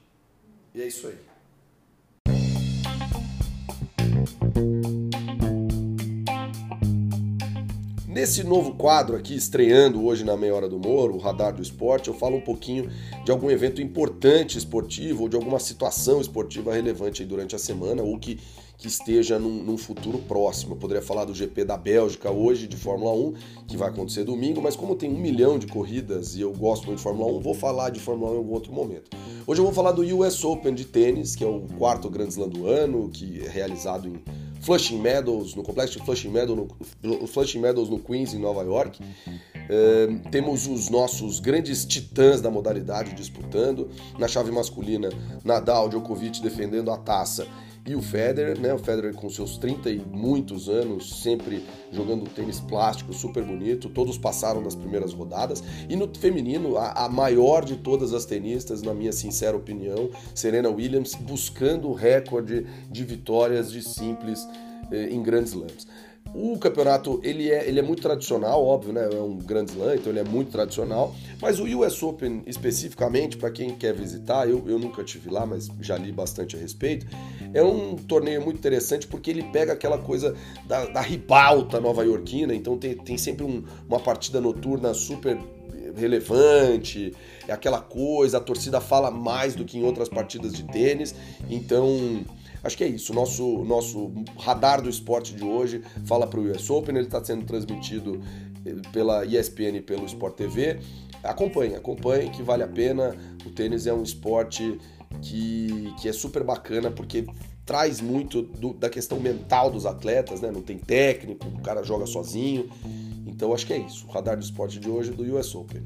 e 0.74 0.82
é 0.82 0.88
isso 0.88 1.08
aí. 1.08 1.18
Nesse 8.08 8.46
novo 8.46 8.76
quadro 8.76 9.18
aqui, 9.18 9.36
estreando 9.36 10.06
hoje 10.06 10.24
na 10.24 10.38
Meia 10.38 10.56
Hora 10.56 10.70
do 10.70 10.80
Moro, 10.80 11.16
o 11.16 11.18
Radar 11.18 11.54
do 11.54 11.62
Esporte, 11.62 12.08
eu 12.08 12.14
falo 12.14 12.38
um 12.38 12.42
pouquinho 12.42 12.90
de 13.26 13.32
algum 13.32 13.52
evento 13.52 13.82
importante 13.82 14.58
esportivo 14.58 15.24
ou 15.24 15.28
de 15.28 15.36
alguma 15.36 15.60
situação 15.60 16.22
esportiva 16.22 16.74
relevante 16.74 17.26
durante 17.26 17.58
a 17.58 17.60
semana 17.60 18.02
ou 18.02 18.18
que, 18.18 18.40
que 18.78 18.88
esteja 18.88 19.40
num, 19.40 19.64
num, 19.64 19.78
futuro 19.78 20.20
próximo. 20.20 20.74
Eu 20.74 20.78
poderia 20.78 21.02
falar 21.02 21.26
do 21.26 21.34
GP 21.34 21.66
da 21.66 21.78
Bélgica 21.78 22.32
hoje 22.32 22.68
de 22.68 22.76
Fórmula 22.76 23.14
1, 23.14 23.34
que 23.68 23.78
vai 23.78 23.90
acontecer 23.90 24.24
domingo, 24.24 24.62
mas 24.62 24.76
como 24.76 24.96
tem 24.96 25.10
um 25.10 25.20
milhão 25.20 25.58
de 25.58 25.68
corridas 25.68 26.36
e 26.36 26.42
eu 26.42 26.52
gosto 26.52 26.86
muito 26.86 26.98
de 26.98 27.04
Fórmula 27.04 27.32
1, 27.32 27.40
vou 27.40 27.54
falar 27.54 27.90
de 27.90 28.00
Fórmula 28.00 28.32
1 28.32 28.34
em 28.34 28.38
algum 28.38 28.54
outro 28.54 28.74
momento. 28.74 29.16
Hoje 29.48 29.62
eu 29.62 29.66
vou 29.66 29.74
falar 29.74 29.92
do 29.92 30.02
US 30.02 30.44
Open 30.44 30.74
de 30.74 30.86
tênis, 30.86 31.36
que 31.36 31.44
é 31.44 31.48
o 31.48 31.62
quarto 31.78 32.10
Grand 32.10 32.28
Slam 32.28 32.50
do 32.50 32.68
ano, 32.68 33.10
que 33.10 33.42
é 33.46 33.50
realizado 33.50 34.08
em 34.08 34.20
Flushing 34.66 35.00
Meadows, 35.00 35.54
no 35.54 35.62
complexo 35.62 36.00
de 36.00 36.04
Flushing 36.04 36.30
Meadows, 36.30 36.68
no, 37.04 37.28
Flushing 37.28 37.60
Meadows, 37.60 37.88
no 37.88 38.00
Queens, 38.00 38.34
em 38.34 38.40
Nova 38.40 38.64
York. 38.64 39.00
Uh, 39.00 40.30
temos 40.32 40.66
os 40.66 40.90
nossos 40.90 41.40
grandes 41.40 41.86
titãs 41.86 42.42
da 42.42 42.50
modalidade 42.50 43.14
disputando. 43.14 43.90
Na 44.18 44.28
chave 44.28 44.52
masculina, 44.52 45.10
Nadal, 45.44 45.88
Djokovic 45.88 46.42
defendendo 46.42 46.90
a 46.90 46.98
taça 46.98 47.48
e 47.88 47.96
o 47.96 48.02
Federer, 48.02 48.60
né? 48.60 48.74
O 48.74 48.80
Federer 48.80 49.14
com 49.14 49.30
seus 49.30 49.58
30 49.58 49.92
e 49.92 50.00
muitos 50.00 50.68
anos, 50.68 51.22
sempre 51.22 51.64
jogando 51.92 52.28
tênis 52.30 52.60
plástico, 52.60 53.14
super 53.14 53.44
bonito. 53.44 53.90
Todos 53.90 54.18
passaram 54.18 54.64
das 54.64 54.74
primeiras 54.74 55.14
rodadas. 55.14 55.64
E 55.88 55.96
no 55.96 56.10
feminino, 56.18 56.78
a, 56.78 57.06
a 57.06 57.10
maior 57.10 57.64
de 57.64 57.76
todas 57.76 58.12
as 58.14 58.26
tenistas, 58.26 58.82
na 58.82 58.94
minha 58.94 59.12
sincera 59.12 59.56
opinião, 59.56 60.10
Serena 60.34 60.70
Williams, 60.70 61.14
buscando 61.14 61.88
o 61.88 61.94
recorde 61.94 62.66
de 62.90 63.04
vitórias 63.04 63.72
de 63.72 63.84
simples 63.84 64.48
eh, 64.92 65.10
em 65.12 65.22
grandes 65.22 65.52
slams. 65.52 65.88
O 66.38 66.60
campeonato 66.60 67.22
ele 67.24 67.50
é, 67.50 67.66
ele 67.66 67.80
é 67.80 67.82
muito 67.82 68.02
tradicional, 68.02 68.62
óbvio, 68.62 68.92
né? 68.92 69.08
É 69.10 69.22
um 69.22 69.38
grande 69.38 69.72
slam, 69.72 69.96
então 69.96 70.12
ele 70.12 70.20
é 70.20 70.24
muito 70.24 70.52
tradicional. 70.52 71.16
Mas 71.42 71.60
o 71.60 71.64
US 71.64 72.04
Open, 72.04 72.44
especificamente, 72.46 73.38
para 73.38 73.50
quem 73.50 73.74
quer 73.74 73.94
visitar, 73.94 74.46
eu, 74.46 74.62
eu 74.68 74.78
nunca 74.78 75.02
tive 75.02 75.30
lá, 75.30 75.46
mas 75.46 75.70
já 75.80 75.98
li 75.98 76.12
bastante 76.12 76.58
a 76.58 76.60
respeito. 76.60 77.08
É 77.54 77.64
um 77.64 77.96
torneio 77.96 78.42
muito 78.42 78.58
interessante 78.58 79.08
porque 79.08 79.30
ele 79.32 79.44
pega 79.44 79.72
aquela 79.72 79.98
coisa 79.98 80.36
da, 80.68 80.86
da 80.88 81.00
ribalta 81.00 81.80
nova-iorquina, 81.80 82.54
então 82.54 82.78
tem, 82.78 82.98
tem 82.98 83.18
sempre 83.18 83.46
um, 83.46 83.64
uma 83.88 84.02
partida 84.02 84.42
noturna 84.42 84.94
super 84.94 85.38
relevante, 85.96 87.14
é 87.48 87.54
aquela 87.54 87.80
coisa, 87.80 88.38
a 88.38 88.42
torcida 88.42 88.82
fala 88.82 89.10
mais 89.10 89.56
do 89.56 89.64
que 89.64 89.78
em 89.78 89.84
outras 89.84 90.10
partidas 90.10 90.54
de 90.54 90.64
tênis, 90.64 91.16
então 91.50 92.26
Acho 92.66 92.78
que 92.78 92.84
é 92.84 92.88
isso. 92.88 93.14
Nosso, 93.14 93.64
nosso 93.64 94.12
radar 94.40 94.82
do 94.82 94.90
esporte 94.90 95.36
de 95.36 95.44
hoje 95.44 95.84
fala 96.06 96.26
para 96.26 96.40
o 96.40 96.52
US 96.52 96.68
Open, 96.72 96.96
ele 96.96 97.06
está 97.06 97.24
sendo 97.24 97.46
transmitido 97.46 98.20
eh, 98.66 98.74
pela 98.92 99.24
ESPN 99.24 99.78
e 99.78 99.82
pelo 99.82 100.04
Sport 100.08 100.36
TV. 100.36 100.80
Acompanhe, 101.24 101.76
acompanhe 101.76 102.32
que 102.32 102.42
vale 102.42 102.64
a 102.64 102.68
pena. 102.68 103.16
O 103.46 103.52
tênis 103.52 103.86
é 103.86 103.94
um 103.94 104.02
esporte 104.02 104.80
que, 105.22 105.94
que 106.02 106.10
é 106.10 106.12
super 106.12 106.44
bacana 106.44 106.90
porque 106.90 107.28
traz 107.68 108.02
muito 108.02 108.42
do, 108.42 108.74
da 108.74 108.90
questão 108.90 109.20
mental 109.20 109.70
dos 109.70 109.86
atletas, 109.86 110.42
né? 110.42 110.50
Não 110.50 110.64
tem 110.64 110.80
técnico, 110.80 111.48
o 111.48 111.62
cara 111.62 111.84
joga 111.84 112.08
sozinho. 112.08 112.68
Então 113.28 113.54
acho 113.54 113.68
que 113.68 113.74
é 113.74 113.78
isso. 113.78 114.08
O 114.08 114.12
radar 114.12 114.38
do 114.38 114.44
esporte 114.44 114.80
de 114.80 114.90
hoje 114.90 115.12
é 115.12 115.14
do 115.14 115.38
US 115.38 115.54
Open. 115.54 115.84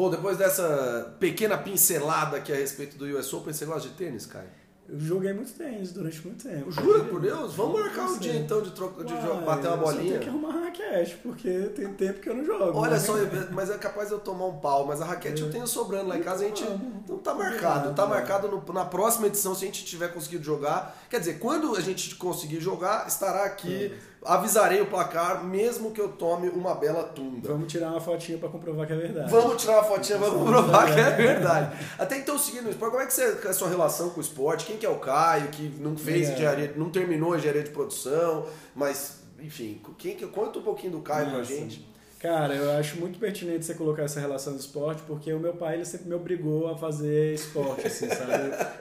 Bom, 0.00 0.08
depois 0.08 0.38
dessa 0.38 1.14
pequena 1.20 1.58
pincelada 1.58 2.38
aqui 2.38 2.50
a 2.50 2.56
respeito 2.56 2.96
do 2.96 3.04
US 3.18 3.30
Open, 3.34 3.52
você 3.52 3.66
gosta 3.66 3.86
de 3.86 3.94
tênis, 3.96 4.24
Caio? 4.24 4.48
Eu 4.88 4.98
joguei 4.98 5.30
muito 5.34 5.52
tênis 5.52 5.92
durante 5.92 6.26
muito 6.26 6.42
tempo. 6.42 6.72
Jura 6.72 7.04
por 7.04 7.20
Deus? 7.20 7.52
Vamos 7.52 7.78
marcar 7.78 8.06
um 8.06 8.18
dia 8.18 8.34
então 8.36 8.62
de, 8.62 8.70
troca, 8.70 9.04
de 9.04 9.12
Uai, 9.12 9.44
bater 9.44 9.68
uma 9.68 9.76
bolinha? 9.76 10.12
Tem 10.12 10.20
que 10.20 10.28
arrumar 10.30 10.48
uma 10.48 10.64
raquete, 10.64 11.18
porque 11.22 11.50
tem 11.76 11.92
tempo 11.92 12.18
que 12.18 12.30
eu 12.30 12.34
não 12.34 12.46
jogo. 12.46 12.78
Olha 12.78 12.92
né? 12.92 12.98
só, 12.98 13.12
mas 13.52 13.68
é 13.68 13.76
capaz 13.76 14.08
de 14.08 14.14
eu 14.14 14.20
tomar 14.20 14.46
um 14.46 14.58
pau, 14.58 14.86
mas 14.86 15.02
a 15.02 15.04
raquete 15.04 15.42
é. 15.42 15.44
eu 15.44 15.50
tenho 15.50 15.66
sobrando 15.66 16.08
lá 16.08 16.16
em 16.16 16.22
casa, 16.22 16.46
a 16.46 16.48
gente. 16.48 16.64
Então 17.04 17.18
tá 17.18 17.34
marcado. 17.34 17.94
Tá 17.94 18.06
marcado 18.06 18.48
no, 18.48 18.72
na 18.72 18.86
próxima 18.86 19.26
edição, 19.26 19.54
se 19.54 19.64
a 19.64 19.66
gente 19.66 19.84
tiver 19.84 20.08
conseguido 20.14 20.42
jogar. 20.42 20.98
Quer 21.10 21.18
dizer, 21.18 21.38
quando 21.38 21.76
a 21.76 21.80
gente 21.82 22.14
conseguir 22.14 22.58
jogar, 22.58 23.06
estará 23.06 23.44
aqui. 23.44 23.92
É 24.06 24.09
avisarei 24.24 24.80
o 24.80 24.86
placar, 24.86 25.44
mesmo 25.44 25.90
que 25.90 26.00
eu 26.00 26.08
tome 26.08 26.48
uma 26.48 26.74
bela 26.74 27.04
tunda. 27.04 27.48
Vamos 27.48 27.72
tirar 27.72 27.90
uma 27.90 28.00
fotinha 28.00 28.38
para 28.38 28.48
comprovar 28.48 28.86
que 28.86 28.92
é 28.92 28.96
verdade. 28.96 29.30
Vamos 29.30 29.62
tirar 29.62 29.74
uma 29.74 29.84
fotinha 29.84 30.18
para 30.18 30.30
comprovar 30.30 30.94
que 30.94 31.00
é 31.00 31.10
verdade. 31.10 31.86
Até 31.98 32.18
então, 32.18 32.38
seguindo 32.38 32.66
o 32.66 32.70
esporte, 32.70 32.90
como 32.92 33.02
é 33.02 33.06
que 33.06 33.46
é 33.46 33.50
a 33.50 33.54
sua 33.54 33.68
relação 33.68 34.10
com 34.10 34.18
o 34.18 34.22
esporte? 34.22 34.66
Quem 34.66 34.76
que 34.76 34.84
é 34.84 34.90
o 34.90 34.98
Caio, 34.98 35.48
que 35.48 35.74
não 35.80 35.96
fez 35.96 36.28
é. 36.28 36.34
engenharia, 36.34 36.74
não 36.76 36.90
terminou 36.90 37.32
a 37.32 37.38
engenharia 37.38 37.62
de 37.62 37.70
produção, 37.70 38.46
mas, 38.74 39.20
enfim, 39.40 39.80
quem 39.96 40.14
que, 40.14 40.26
conta 40.26 40.58
um 40.58 40.62
pouquinho 40.62 40.92
do 40.92 41.00
Caio 41.00 41.26
Nossa. 41.26 41.36
pra 41.36 41.44
gente. 41.44 41.90
Cara, 42.20 42.54
eu 42.54 42.78
acho 42.78 43.00
muito 43.00 43.18
pertinente 43.18 43.64
você 43.64 43.72
colocar 43.72 44.02
essa 44.02 44.20
relação 44.20 44.52
do 44.52 44.60
esporte, 44.60 45.00
porque 45.06 45.32
o 45.32 45.40
meu 45.40 45.54
pai 45.54 45.76
ele 45.76 45.86
sempre 45.86 46.06
me 46.06 46.14
obrigou 46.14 46.68
a 46.68 46.76
fazer 46.76 47.32
esporte, 47.32 47.86
assim, 47.86 48.10
sabe? 48.10 48.32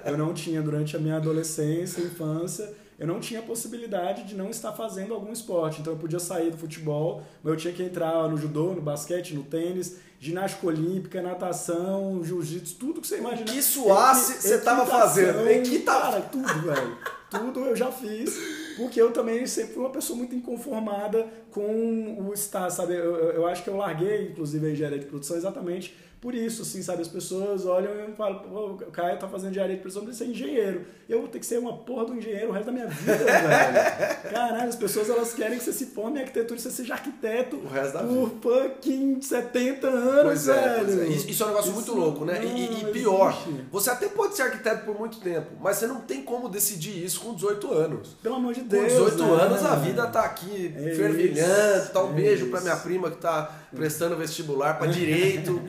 Eu 0.03 0.17
não 0.17 0.33
tinha 0.33 0.61
durante 0.61 0.97
a 0.97 0.99
minha 0.99 1.15
adolescência, 1.15 2.01
infância, 2.01 2.69
eu 2.99 3.07
não 3.07 3.19
tinha 3.21 3.41
possibilidade 3.41 4.23
de 4.23 4.35
não 4.35 4.49
estar 4.49 4.73
fazendo 4.73 5.13
algum 5.13 5.31
esporte. 5.31 5.79
Então 5.79 5.93
eu 5.93 5.99
podia 5.99 6.19
sair 6.19 6.51
do 6.51 6.57
futebol, 6.57 7.23
mas 7.41 7.53
eu 7.53 7.57
tinha 7.57 7.73
que 7.73 7.81
entrar 7.81 8.27
no 8.27 8.37
judô, 8.37 8.73
no 8.73 8.81
basquete, 8.81 9.33
no 9.33 9.43
tênis, 9.43 9.97
ginástica 10.19 10.67
olímpica, 10.67 11.21
natação, 11.21 12.21
jiu-jitsu, 12.21 12.75
tudo 12.75 12.99
que 12.99 13.07
você 13.07 13.19
imagina. 13.19 13.45
Que 13.45 13.63
suasse 13.63 14.41
você 14.41 14.55
estava 14.55 14.85
fazendo. 14.85 15.47
Cara, 15.85 16.21
tudo, 16.21 16.61
velho. 16.61 16.97
Tudo 17.29 17.59
eu 17.61 17.75
já 17.75 17.91
fiz, 17.91 18.35
porque 18.75 18.99
eu 18.99 19.11
também 19.11 19.45
sempre 19.45 19.75
fui 19.75 19.83
uma 19.83 19.91
pessoa 19.91 20.17
muito 20.17 20.35
inconformada 20.35 21.27
com 21.51 22.17
o 22.19 22.33
estar, 22.33 22.69
sabe? 22.71 22.95
Eu, 22.95 23.15
eu 23.15 23.47
acho 23.47 23.63
que 23.63 23.69
eu 23.69 23.77
larguei, 23.77 24.29
inclusive, 24.29 24.65
a 24.65 24.71
engenharia 24.71 24.99
de 24.99 25.05
produção 25.05 25.37
exatamente 25.37 25.95
por 26.21 26.35
isso, 26.35 26.63
assim, 26.63 26.81
sabe? 26.81 27.01
As 27.01 27.07
pessoas 27.07 27.65
olham 27.65 28.09
e 28.09 28.13
falam, 28.13 28.43
o 28.73 28.77
Caio 28.91 29.17
tá 29.17 29.27
fazendo 29.27 29.51
engenharia 29.51 29.75
de 29.75 29.81
produção, 29.81 30.03
precisa 30.03 30.25
ser 30.25 30.31
engenheiro. 30.31 30.85
Eu 31.07 31.21
vou 31.21 31.29
ter 31.29 31.39
que 31.39 31.45
ser 31.45 31.57
uma 31.57 31.77
porra 31.77 32.05
do 32.05 32.15
engenheiro 32.15 32.49
o 32.49 32.51
resto 32.51 32.65
da 32.65 32.71
minha 32.73 32.87
vida, 32.87 33.17
velho. 33.17 34.29
Caralho, 34.29 34.69
as 34.69 34.75
pessoas 34.75 35.09
elas 35.09 35.33
querem 35.33 35.57
que 35.57 35.63
você 35.63 35.71
se 35.71 35.87
forme 35.87 36.19
em 36.19 36.21
arquitetura 36.21 36.59
e 36.59 36.61
você 36.61 36.69
seja 36.69 36.93
arquiteto 36.93 37.55
o 37.55 37.67
resto 37.67 37.93
da 37.93 38.03
por 38.03 38.29
vida. 38.29 38.41
fucking 38.41 39.21
70 39.21 39.87
anos, 39.87 40.23
pois 40.23 40.47
é, 40.49 40.83
velho. 40.83 40.85
Pois 40.85 40.99
é. 40.99 41.31
Isso 41.31 41.41
é 41.41 41.45
um 41.45 41.49
negócio 41.49 41.71
isso 41.71 41.75
muito 41.75 41.95
louco, 41.95 42.25
né? 42.25 42.39
Não, 42.39 42.57
e, 42.57 42.81
e 42.81 42.91
pior, 42.91 43.31
existe. 43.47 43.65
você 43.71 43.89
até 43.89 44.09
pode 44.09 44.35
ser 44.35 44.43
arquiteto 44.43 44.85
por 44.85 44.99
muito 44.99 45.19
tempo, 45.21 45.47
mas 45.61 45.77
você 45.77 45.87
não 45.87 46.01
tem 46.01 46.21
como 46.21 46.49
decidir 46.49 47.03
isso 47.03 47.21
com 47.21 47.33
18 47.33 47.73
anos. 47.73 48.09
Pelo 48.21 48.35
amor 48.35 48.53
de 48.53 48.61
Deus. 48.61 48.93
Com 48.93 49.05
18 49.05 49.23
né? 49.23 49.43
anos 49.43 49.65
a 49.65 49.75
vida 49.77 50.05
tá 50.07 50.23
aqui 50.25 50.75
é 50.75 50.95
fervilhando, 50.95 51.89
tá 51.93 52.03
um 52.03 52.11
é 52.11 52.13
beijo 52.13 52.43
isso. 52.43 52.51
pra 52.51 52.61
minha 52.61 52.75
prima 52.75 53.09
que 53.09 53.17
tá 53.17 53.51
prestando 53.73 54.15
vestibular 54.17 54.77
para 54.77 54.87
direito. 54.91 55.61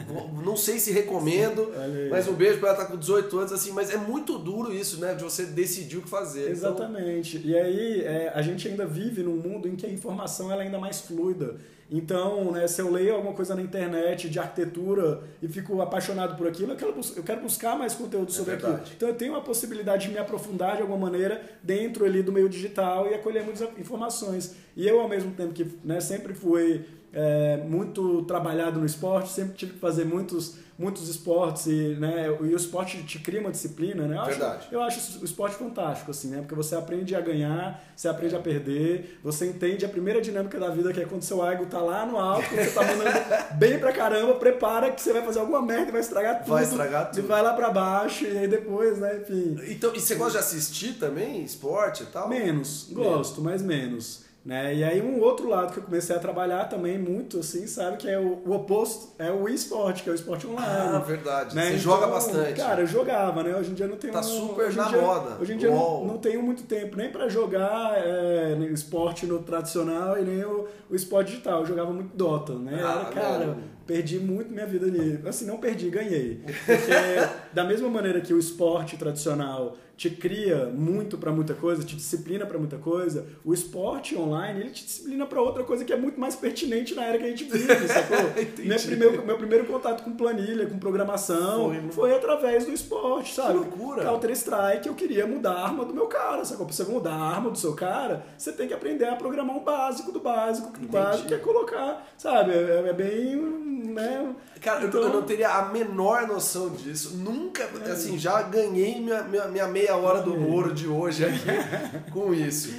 Não 0.44 0.56
sei 0.56 0.78
se 0.78 0.92
recomendo, 0.92 1.70
mas 2.10 2.28
um 2.28 2.34
beijo 2.34 2.58
para 2.58 2.70
ela 2.70 2.78
estar 2.78 2.86
tá 2.86 2.92
com 2.92 2.98
18 2.98 3.38
anos, 3.38 3.52
assim, 3.52 3.72
mas 3.72 3.90
é 3.90 3.96
muito 3.96 4.38
duro 4.38 4.72
isso, 4.72 5.00
né? 5.00 5.14
De 5.14 5.22
você 5.22 5.44
decidir 5.44 5.98
o 5.98 6.02
que 6.02 6.08
fazer. 6.08 6.50
Então 6.50 6.52
Exatamente. 6.52 7.38
Então... 7.38 7.50
E 7.50 7.56
aí, 7.56 8.00
é, 8.02 8.32
a 8.34 8.42
gente 8.42 8.68
ainda 8.68 8.86
vive 8.86 9.22
num 9.22 9.36
mundo 9.36 9.68
em 9.68 9.76
que 9.76 9.86
a 9.86 9.90
informação 9.90 10.50
ela 10.50 10.62
é 10.62 10.66
ainda 10.66 10.78
mais 10.78 11.00
fluida. 11.00 11.56
Então, 11.90 12.52
né, 12.52 12.68
se 12.68 12.80
eu 12.80 12.88
leio 12.88 13.16
alguma 13.16 13.34
coisa 13.34 13.52
na 13.54 13.62
internet 13.62 14.30
de 14.30 14.38
arquitetura 14.38 15.22
e 15.42 15.48
fico 15.48 15.82
apaixonado 15.82 16.36
por 16.36 16.46
aquilo, 16.46 16.72
eu 16.72 16.76
quero, 16.76 16.94
eu 17.16 17.22
quero 17.24 17.40
buscar 17.40 17.76
mais 17.76 17.94
conteúdo 17.94 18.28
é 18.28 18.32
sobre 18.32 18.52
é 18.52 18.56
aquilo. 18.56 18.80
Então, 18.96 19.08
eu 19.08 19.14
tenho 19.16 19.34
a 19.34 19.40
possibilidade 19.40 20.06
de 20.06 20.12
me 20.12 20.18
aprofundar 20.18 20.76
de 20.76 20.82
alguma 20.82 20.98
maneira 20.98 21.42
dentro 21.62 22.04
ali 22.04 22.22
do 22.22 22.30
meio 22.30 22.48
digital 22.48 23.08
e 23.08 23.14
acolher 23.14 23.42
muitas 23.42 23.68
informações. 23.76 24.54
E 24.76 24.86
eu, 24.86 25.00
ao 25.00 25.08
mesmo 25.08 25.32
tempo 25.32 25.52
que 25.52 25.66
né, 25.82 26.00
sempre 26.00 26.32
fui 26.32 26.84
é, 27.12 27.56
muito 27.68 28.22
trabalhado 28.22 28.78
no 28.78 28.86
esporte, 28.86 29.30
sempre 29.30 29.54
tive 29.54 29.72
que 29.72 29.78
fazer 29.78 30.04
muitos, 30.04 30.56
muitos 30.78 31.08
esportes 31.08 31.66
e, 31.66 31.96
né, 31.98 32.26
e 32.28 32.54
o 32.54 32.56
esporte 32.56 33.02
te 33.02 33.18
cria 33.18 33.40
uma 33.40 33.50
disciplina, 33.50 34.06
né? 34.06 34.16
Eu 34.16 34.24
Verdade. 34.26 34.56
Acho, 34.66 34.74
eu 34.74 34.80
acho 34.82 35.20
o 35.20 35.24
esporte 35.24 35.56
fantástico, 35.56 36.10
assim, 36.10 36.28
né? 36.28 36.38
Porque 36.38 36.54
você 36.54 36.74
aprende 36.74 37.14
a 37.14 37.20
ganhar, 37.20 37.82
você 37.94 38.08
aprende 38.08 38.34
a 38.36 38.38
perder, 38.38 39.18
você 39.22 39.46
entende 39.46 39.84
a 39.84 39.88
primeira 39.88 40.20
dinâmica 40.20 40.58
da 40.58 40.70
vida, 40.70 40.92
que 40.92 41.00
é 41.00 41.04
quando 41.04 41.22
seu 41.22 41.44
ego 41.44 41.66
tá 41.66 41.80
lá 41.80 42.06
no 42.06 42.16
alto, 42.16 42.48
você 42.48 42.70
tá 42.70 42.82
mandando 42.82 43.10
bem 43.58 43.78
pra 43.78 43.92
caramba, 43.92 44.34
prepara 44.36 44.90
que 44.92 45.02
você 45.02 45.12
vai 45.12 45.22
fazer 45.22 45.40
alguma 45.40 45.60
merda 45.60 45.88
e 45.88 45.92
vai 45.92 46.00
estragar 46.00 46.38
tudo. 46.38 46.52
Vai 46.52 46.62
estragar 46.64 47.10
E 47.12 47.16
tudo. 47.16 47.26
vai 47.28 47.42
lá 47.42 47.52
pra 47.54 47.70
baixo, 47.70 48.24
e 48.24 48.38
aí 48.38 48.48
depois, 48.48 48.98
né, 48.98 49.18
enfim... 49.20 49.58
Então, 49.68 49.92
e 49.94 50.00
você 50.00 50.14
gosta 50.14 50.32
de 50.32 50.38
assistir 50.38 50.94
também 50.94 51.42
esporte 51.44 52.04
e 52.04 52.06
tal? 52.06 52.28
Menos, 52.28 52.88
gosto, 52.92 53.42
mas 53.42 53.60
menos. 53.60 54.29
Né? 54.42 54.74
E 54.74 54.82
aí 54.82 55.02
um 55.02 55.20
outro 55.20 55.46
lado 55.48 55.70
que 55.72 55.78
eu 55.78 55.82
comecei 55.82 56.16
a 56.16 56.18
trabalhar 56.18 56.64
também 56.64 56.98
muito, 56.98 57.40
assim, 57.40 57.66
sabe? 57.66 57.98
Que 57.98 58.08
é 58.08 58.18
o, 58.18 58.40
o 58.46 58.52
oposto, 58.54 59.12
é 59.18 59.30
o 59.30 59.46
esporte, 59.46 60.02
que 60.02 60.08
é 60.08 60.12
o 60.12 60.14
esporte 60.14 60.46
online. 60.46 60.66
Ah, 60.96 60.98
verdade. 60.98 61.54
né? 61.54 61.62
Você 61.64 61.68
Então, 61.68 61.78
joga 61.80 62.06
bastante. 62.06 62.54
Cara, 62.54 62.80
eu 62.80 62.86
jogava, 62.86 63.42
né? 63.42 63.54
Hoje 63.54 63.70
em 63.70 63.74
dia 63.74 63.86
não 63.86 63.96
tenho... 63.96 64.14
Tá 64.14 64.22
super 64.22 64.64
hoje 64.66 64.78
em 64.78 64.82
na 64.82 64.88
dia- 64.88 65.00
moda. 65.02 65.36
Hoje 65.38 65.52
em 65.52 65.56
dia 65.58 65.70
não, 65.70 66.06
não 66.06 66.16
tenho 66.16 66.42
muito 66.42 66.62
tempo 66.62 66.96
nem 66.96 67.10
pra 67.12 67.28
jogar 67.28 67.98
é, 67.98 68.56
esporte 68.72 69.26
no 69.26 69.40
tradicional 69.40 70.18
e 70.18 70.22
nem 70.24 70.42
o, 70.42 70.66
o 70.88 70.94
esporte 70.96 71.32
digital. 71.32 71.60
Eu 71.60 71.66
jogava 71.66 71.92
muito 71.92 72.16
Dota, 72.16 72.54
né? 72.54 72.80
Ah, 72.82 73.02
Era, 73.02 73.04
cara, 73.10 73.44
não. 73.46 73.56
perdi 73.86 74.18
muito 74.18 74.50
minha 74.50 74.66
vida 74.66 74.86
ali. 74.86 75.20
Assim, 75.28 75.44
não 75.44 75.58
perdi, 75.58 75.90
ganhei. 75.90 76.42
Porque 76.46 76.92
da 77.52 77.62
mesma 77.64 77.90
maneira 77.90 78.22
que 78.22 78.32
o 78.32 78.38
esporte 78.38 78.96
tradicional 78.96 79.76
te 80.00 80.08
cria 80.08 80.64
muito 80.74 81.18
pra 81.18 81.30
muita 81.30 81.52
coisa, 81.52 81.84
te 81.84 81.94
disciplina 81.94 82.46
pra 82.46 82.58
muita 82.58 82.78
coisa, 82.78 83.26
o 83.44 83.52
esporte 83.52 84.16
online, 84.16 84.60
ele 84.60 84.70
te 84.70 84.82
disciplina 84.86 85.26
pra 85.26 85.42
outra 85.42 85.62
coisa 85.62 85.84
que 85.84 85.92
é 85.92 85.96
muito 85.96 86.18
mais 86.18 86.34
pertinente 86.34 86.94
na 86.94 87.04
era 87.04 87.18
que 87.18 87.24
a 87.24 87.28
gente 87.28 87.44
vive, 87.44 87.66
sacou? 87.86 88.16
Meu, 88.64 88.78
primeiro, 88.80 89.26
meu 89.26 89.36
primeiro 89.36 89.66
contato 89.66 90.02
com 90.02 90.12
planilha, 90.16 90.64
com 90.66 90.78
programação, 90.78 91.68
Foi, 91.68 91.90
foi, 91.92 92.16
através 92.16 92.64
do 92.64 92.72
esporte, 92.72 93.34
sabe? 93.34 93.58
loucura. 93.58 94.02
Counter-Strike, 94.04 94.88
eu 94.88 94.94
queria 94.94 95.26
mudar 95.26 95.52
a 95.52 95.64
arma 95.66 95.84
do 95.84 95.92
meu 95.92 96.06
cara, 96.06 96.46
sacou? 96.46 96.64
Pra 96.64 96.74
você 96.74 96.84
mudar 96.84 97.12
a 97.12 97.22
arma 97.34 97.50
do 97.50 97.58
seu 97.58 97.74
cara, 97.74 98.24
você 98.38 98.52
tem 98.52 98.66
que 98.66 98.72
aprender 98.72 99.04
a 99.04 99.16
programar 99.16 99.54
um 99.54 99.62
básico 99.62 100.10
do 100.10 100.20
básico, 100.20 100.68
Entendi. 100.68 100.86
básico, 100.86 101.28
que 101.28 101.34
é 101.34 101.38
colocar, 101.38 102.06
sabe? 102.16 102.52
É, 102.52 102.84
é 102.88 102.92
bem, 102.94 103.36
né? 103.36 104.34
Cara, 104.62 104.82
eu- 104.82 104.88
Então- 104.88 105.02
eu 105.02 105.08
não 105.10 105.22
teria 105.22 105.48
a 105.50 105.68
menor 105.70 106.26
noção 106.26 106.70
disso. 106.70 107.16
Nunca, 107.18 107.68
É. 107.84 107.90
assim, 107.90 108.18
já 108.18 108.40
ganhei 108.42 108.98
minha, 109.00 109.22
minha, 109.22 109.44
minha 109.48 109.66
meia 109.66 109.89
hora 109.96 110.22
do 110.22 110.38
Moro 110.38 110.72
de 110.74 110.86
hoje 110.86 111.24
aqui 111.24 112.10
com 112.12 112.32
isso. 112.34 112.72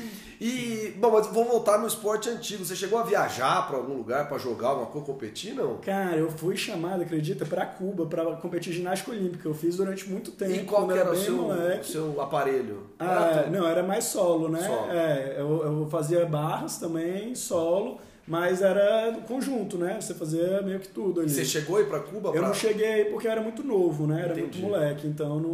E, 0.44 0.96
bom, 0.98 1.12
mas 1.12 1.28
vou 1.28 1.46
voltar 1.46 1.78
no 1.78 1.86
esporte 1.86 2.28
antigo. 2.28 2.66
Você 2.66 2.76
chegou 2.76 2.98
a 2.98 3.04
viajar 3.04 3.68
pra 3.68 3.78
algum 3.78 3.94
lugar 3.94 4.28
pra 4.28 4.40
jogar 4.40 4.70
alguma 4.70 4.88
coisa, 4.88 5.06
competir, 5.06 5.54
não? 5.54 5.78
Cara, 5.78 6.16
eu 6.18 6.32
fui 6.32 6.58
chamado, 6.58 7.04
acredita, 7.04 7.46
pra 7.46 7.64
Cuba 7.64 8.08
pra 8.08 8.26
competir 8.38 8.74
ginástica 8.74 9.12
olímpica. 9.12 9.48
Eu 9.48 9.54
fiz 9.54 9.78
durante 9.78 10.10
muito 10.10 10.32
tempo. 10.32 10.52
E 10.52 10.64
qual 10.64 10.88
que 10.88 10.98
era 10.98 11.12
o 11.12 11.16
seu, 11.16 11.36
moleque. 11.44 11.86
seu 11.86 12.20
aparelho? 12.20 12.88
Ah, 12.98 13.32
Era 13.36 13.50
não, 13.52 13.68
era 13.68 13.84
mais 13.84 14.06
solo, 14.06 14.50
né? 14.50 14.62
Solo. 14.62 14.92
É, 14.92 15.36
eu, 15.38 15.64
eu 15.64 15.88
fazia 15.92 16.26
barras 16.26 16.78
também, 16.80 17.36
solo, 17.36 18.00
mas 18.26 18.64
era 18.64 19.20
conjunto, 19.28 19.78
né? 19.78 20.00
Você 20.02 20.16
fazia 20.16 20.60
meio 20.64 20.80
que 20.80 20.88
tudo 20.88 21.22
ali. 21.22 21.30
Você 21.30 21.46
chegou 21.46 21.78
aí 21.78 21.84
pra 21.86 22.00
Cuba? 22.00 22.30
Eu 22.30 22.34
pra... 22.34 22.48
não 22.48 22.54
cheguei 22.56 23.06
porque 23.06 23.28
eu 23.28 23.32
era 23.32 23.42
muito 23.42 23.64
novo, 23.64 24.08
né? 24.08 24.24
Era 24.24 24.32
Entendi. 24.32 24.60
muito 24.60 24.72
moleque, 24.72 25.06
então 25.06 25.40
não, 25.40 25.52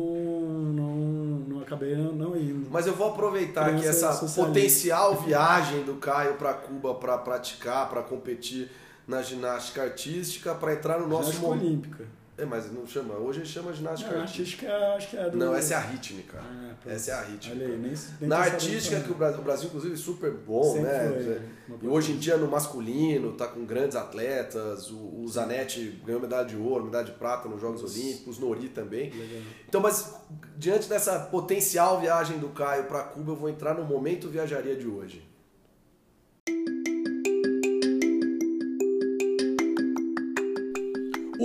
não, 0.72 0.96
não 1.48 1.62
acabei 1.62 1.96
não, 1.96 2.12
não 2.12 2.36
indo. 2.38 2.70
Mas 2.70 2.86
eu 2.88 2.94
vou 2.94 3.10
aproveitar 3.10 3.68
aqui 3.68 3.80
Criança 3.80 4.08
essa 4.08 4.14
socialista. 4.14 4.46
potencial 4.46 5.16
viagem 5.16 5.84
do 5.84 5.96
Caio 5.96 6.36
pra 6.36 6.54
Cuba 6.54 6.94
pra 6.96 7.18
praticar, 7.18 7.90
pra 7.90 8.02
competir 8.04 8.70
na 9.08 9.22
ginástica 9.22 9.84
artística, 9.84 10.54
pra 10.54 10.74
entrar 10.74 11.00
no 11.00 11.08
nosso 11.08 11.32
Ginástica 11.32 11.48
momento. 11.48 11.64
olímpica. 11.66 12.06
É, 12.38 12.46
mas 12.46 12.72
não 12.72 12.86
chama. 12.86 13.16
Hoje 13.16 13.44
chama 13.46 13.74
ginástica 13.74 14.12
Não, 14.14 14.22
artística. 14.22 14.68
artística 14.68 14.96
acho 14.96 15.10
que 15.10 15.18
é 15.18 15.30
do... 15.30 15.38
Não, 15.38 15.56
essa 15.56 15.74
é 15.74 15.78
a 15.78 15.80
rítmica. 15.80 16.38
Ah, 16.40 16.76
pronto. 16.80 16.96
essa 16.96 17.12
é 17.12 17.14
a 17.16 17.22
rítmica. 17.24 17.58
Olha 17.58 17.74
aí, 17.74 17.82
nem, 17.82 17.94
nem 18.22 18.30
Na 18.30 18.38
artística, 18.38 19.00
que 19.00 19.12
o 19.12 19.16
Brasil, 19.16 19.40
o 19.40 19.44
Brasil, 19.44 19.68
inclusive, 19.68 19.94
é 19.96 19.98
super 19.98 20.32
bom, 20.32 20.74
Sempre 20.74 20.84
né? 20.84 21.42
foi 21.68 21.78
E 21.82 21.88
hoje 21.88 22.12
em 22.12 22.18
dia, 22.18 22.38
no 22.38 22.48
masculino, 22.48 23.34
tá 23.34 23.48
com 23.48 23.66
grandes 23.66 23.96
atletas. 23.96 24.92
O, 24.92 25.24
o 25.24 25.28
Zanetti 25.28 26.00
ganhou 26.06 26.22
medalha 26.22 26.46
de 26.46 26.56
ouro, 26.56 26.86
medalha 26.86 27.06
de 27.06 27.14
prata 27.14 27.50
nos 27.50 27.60
Jogos 27.60 27.84
Olímpicos, 27.84 28.38
Nori 28.38 28.70
também. 28.70 29.10
Legal. 29.10 29.42
Então, 29.68 29.82
mas 29.82 30.14
diante 30.56 30.88
dessa 30.88 31.20
potencial 31.20 32.00
viagem 32.00 32.38
do 32.38 32.50
Caio 32.50 32.84
para 32.84 33.02
Cuba, 33.04 33.32
eu 33.32 33.36
vou 33.36 33.50
entrar 33.50 33.74
no 33.74 33.84
momento 33.84 34.30
viajaria 34.30 34.76
de 34.76 34.88
hoje. 34.88 35.28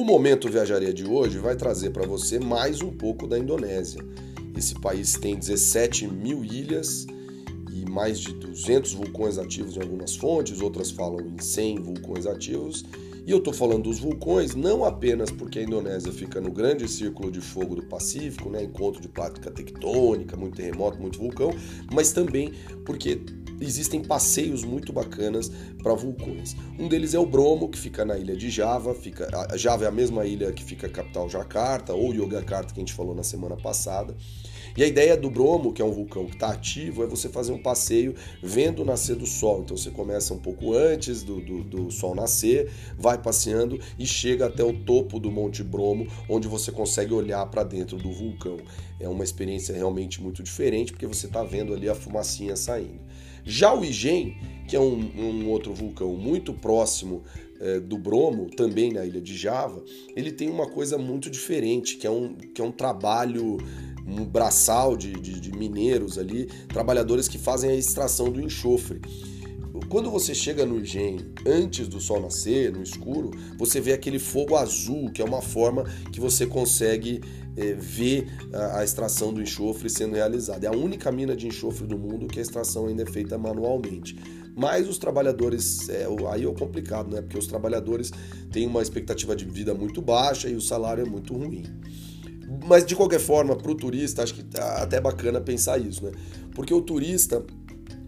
O 0.02 0.04
momento 0.04 0.50
viajaria 0.50 0.92
de 0.92 1.06
hoje 1.06 1.38
vai 1.38 1.54
trazer 1.54 1.90
para 1.90 2.04
você 2.04 2.40
mais 2.40 2.82
um 2.82 2.90
pouco 2.90 3.24
da 3.24 3.38
Indonésia. 3.38 4.04
Esse 4.56 4.74
país 4.74 5.12
tem 5.12 5.36
17 5.36 6.08
mil 6.08 6.44
ilhas 6.44 7.06
e 7.72 7.88
mais 7.88 8.18
de 8.18 8.32
200 8.32 8.94
vulcões 8.94 9.38
ativos 9.38 9.76
em 9.76 9.80
algumas 9.80 10.16
fontes, 10.16 10.60
outras 10.60 10.90
falam 10.90 11.20
em 11.20 11.40
100 11.40 11.82
vulcões 11.82 12.26
ativos. 12.26 12.84
E 13.24 13.30
eu 13.30 13.38
estou 13.38 13.54
falando 13.54 13.84
dos 13.84 14.00
vulcões 14.00 14.56
não 14.56 14.84
apenas 14.84 15.30
porque 15.30 15.60
a 15.60 15.62
Indonésia 15.62 16.10
fica 16.10 16.40
no 16.40 16.50
grande 16.50 16.88
círculo 16.88 17.30
de 17.30 17.40
fogo 17.40 17.76
do 17.76 17.84
Pacífico, 17.84 18.50
né, 18.50 18.64
encontro 18.64 19.00
de 19.00 19.06
placa 19.06 19.52
tectônica, 19.52 20.36
muito 20.36 20.56
terremoto, 20.56 21.00
muito 21.00 21.16
vulcão, 21.16 21.54
mas 21.92 22.10
também 22.10 22.52
porque 22.84 23.20
existem 23.64 24.02
passeios 24.02 24.64
muito 24.64 24.92
bacanas 24.92 25.50
para 25.82 25.94
vulcões. 25.94 26.56
Um 26.78 26.88
deles 26.88 27.14
é 27.14 27.18
o 27.18 27.26
Bromo, 27.26 27.68
que 27.68 27.78
fica 27.78 28.04
na 28.04 28.18
ilha 28.18 28.36
de 28.36 28.50
Java, 28.50 28.94
fica 28.94 29.28
a 29.50 29.56
Java 29.56 29.84
é 29.84 29.88
a 29.88 29.90
mesma 29.90 30.24
ilha 30.24 30.52
que 30.52 30.62
fica 30.62 30.86
a 30.86 30.90
capital 30.90 31.28
Jakarta 31.28 31.94
ou 31.94 32.14
Yogyakarta 32.14 32.72
que 32.72 32.80
a 32.80 32.82
gente 32.82 32.92
falou 32.92 33.14
na 33.14 33.22
semana 33.22 33.56
passada. 33.56 34.14
E 34.74 34.82
a 34.82 34.86
ideia 34.86 35.16
do 35.16 35.30
Bromo, 35.30 35.72
que 35.72 35.82
é 35.82 35.84
um 35.84 35.92
vulcão 35.92 36.24
que 36.24 36.32
está 36.32 36.50
ativo, 36.50 37.02
é 37.02 37.06
você 37.06 37.28
fazer 37.28 37.52
um 37.52 37.62
passeio 37.62 38.14
vendo 38.42 38.84
nascer 38.84 39.16
do 39.16 39.26
sol. 39.26 39.60
Então 39.62 39.76
você 39.76 39.90
começa 39.90 40.32
um 40.32 40.38
pouco 40.38 40.72
antes 40.72 41.22
do, 41.22 41.40
do, 41.40 41.62
do 41.62 41.90
sol 41.90 42.14
nascer, 42.14 42.70
vai 42.96 43.18
passeando 43.18 43.78
e 43.98 44.06
chega 44.06 44.46
até 44.46 44.64
o 44.64 44.72
topo 44.72 45.20
do 45.20 45.30
Monte 45.30 45.62
Bromo, 45.62 46.06
onde 46.26 46.48
você 46.48 46.72
consegue 46.72 47.12
olhar 47.12 47.44
para 47.46 47.64
dentro 47.64 47.98
do 47.98 48.10
vulcão. 48.10 48.56
É 48.98 49.08
uma 49.08 49.24
experiência 49.24 49.74
realmente 49.74 50.22
muito 50.22 50.42
diferente, 50.42 50.92
porque 50.92 51.06
você 51.06 51.26
está 51.26 51.42
vendo 51.42 51.74
ali 51.74 51.88
a 51.88 51.94
fumacinha 51.94 52.56
saindo. 52.56 53.00
Já 53.44 53.74
o 53.74 53.84
Igen, 53.84 54.36
que 54.68 54.76
é 54.76 54.80
um, 54.80 55.10
um 55.16 55.50
outro 55.50 55.72
vulcão 55.72 56.16
muito 56.16 56.52
próximo 56.52 57.22
eh, 57.60 57.80
do 57.80 57.98
Bromo, 57.98 58.50
também 58.50 58.92
na 58.92 59.04
ilha 59.04 59.20
de 59.20 59.36
Java, 59.36 59.84
ele 60.16 60.32
tem 60.32 60.48
uma 60.48 60.68
coisa 60.68 60.98
muito 60.98 61.30
diferente, 61.30 61.96
que 61.96 62.06
é 62.06 62.10
um, 62.10 62.34
que 62.34 62.60
é 62.60 62.64
um 62.64 62.72
trabalho 62.72 63.58
um 64.06 64.24
braçal 64.24 64.96
de, 64.96 65.12
de, 65.12 65.40
de 65.40 65.52
mineiros 65.52 66.18
ali, 66.18 66.46
trabalhadores 66.68 67.28
que 67.28 67.38
fazem 67.38 67.70
a 67.70 67.74
extração 67.74 68.30
do 68.30 68.40
enxofre. 68.40 69.00
Quando 69.88 70.10
você 70.10 70.34
chega 70.34 70.64
no 70.64 70.78
Igen 70.78 71.18
antes 71.46 71.86
do 71.86 72.00
sol 72.00 72.20
nascer, 72.20 72.72
no 72.72 72.82
escuro, 72.82 73.30
você 73.58 73.80
vê 73.80 73.92
aquele 73.92 74.18
fogo 74.18 74.56
azul, 74.56 75.10
que 75.10 75.20
é 75.20 75.24
uma 75.24 75.42
forma 75.42 75.84
que 76.10 76.18
você 76.18 76.46
consegue 76.46 77.20
é, 77.56 77.72
ver 77.74 78.26
a, 78.52 78.78
a 78.80 78.84
extração 78.84 79.32
do 79.32 79.42
enxofre 79.42 79.88
sendo 79.90 80.14
realizada. 80.14 80.66
É 80.66 80.68
a 80.68 80.76
única 80.76 81.10
mina 81.12 81.36
de 81.36 81.46
enxofre 81.46 81.86
do 81.86 81.98
mundo 81.98 82.26
que 82.26 82.38
a 82.38 82.42
extração 82.42 82.86
ainda 82.86 83.02
é 83.02 83.06
feita 83.06 83.36
manualmente. 83.38 84.16
Mas 84.54 84.88
os 84.88 84.98
trabalhadores, 84.98 85.88
é, 85.88 86.06
aí 86.30 86.44
é 86.44 86.52
complicado, 86.52 87.10
né? 87.10 87.22
Porque 87.22 87.38
os 87.38 87.46
trabalhadores 87.46 88.10
têm 88.50 88.66
uma 88.66 88.82
expectativa 88.82 89.34
de 89.34 89.44
vida 89.46 89.74
muito 89.74 90.02
baixa 90.02 90.48
e 90.48 90.54
o 90.54 90.60
salário 90.60 91.06
é 91.06 91.08
muito 91.08 91.34
ruim. 91.34 91.64
Mas 92.66 92.84
de 92.84 92.94
qualquer 92.94 93.20
forma, 93.20 93.56
para 93.56 93.70
o 93.70 93.74
turista, 93.74 94.22
acho 94.22 94.34
que 94.34 94.42
tá 94.42 94.82
até 94.82 95.00
bacana 95.00 95.40
pensar 95.40 95.78
isso, 95.78 96.04
né? 96.04 96.12
Porque 96.54 96.72
o 96.74 96.82
turista 96.82 97.42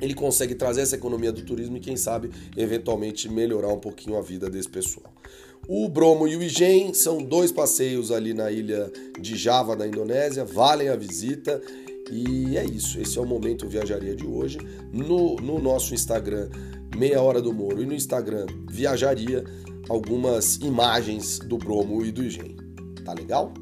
ele 0.00 0.14
consegue 0.14 0.54
trazer 0.54 0.82
essa 0.82 0.96
economia 0.96 1.32
do 1.32 1.42
turismo 1.42 1.76
e, 1.76 1.80
quem 1.80 1.96
sabe, 1.96 2.30
eventualmente 2.56 3.28
melhorar 3.28 3.68
um 3.68 3.78
pouquinho 3.78 4.16
a 4.18 4.20
vida 4.20 4.50
desse 4.50 4.68
pessoal. 4.68 5.12
O 5.66 5.88
Bromo 5.88 6.28
e 6.28 6.36
o 6.36 6.42
Igen 6.42 6.92
são 6.92 7.22
dois 7.22 7.50
passeios 7.50 8.12
ali 8.12 8.34
na 8.34 8.50
ilha 8.50 8.92
de 9.18 9.36
Java, 9.36 9.74
da 9.74 9.86
Indonésia, 9.86 10.44
valem 10.44 10.88
a 10.88 10.96
visita. 10.96 11.60
E 12.10 12.58
é 12.58 12.64
isso, 12.64 13.00
esse 13.00 13.18
é 13.18 13.20
o 13.20 13.26
Momento 13.26 13.66
Viajaria 13.66 14.14
de 14.14 14.26
hoje. 14.26 14.58
No, 14.92 15.36
no 15.36 15.58
nosso 15.58 15.94
Instagram, 15.94 16.50
Meia 16.94 17.22
Hora 17.22 17.40
do 17.40 17.52
Moro, 17.52 17.82
e 17.82 17.86
no 17.86 17.94
Instagram, 17.94 18.46
Viajaria, 18.70 19.42
algumas 19.88 20.56
imagens 20.56 21.38
do 21.38 21.56
Bromo 21.56 22.04
e 22.04 22.12
do 22.12 22.22
Igen. 22.22 22.56
Tá 23.02 23.14
legal? 23.14 23.54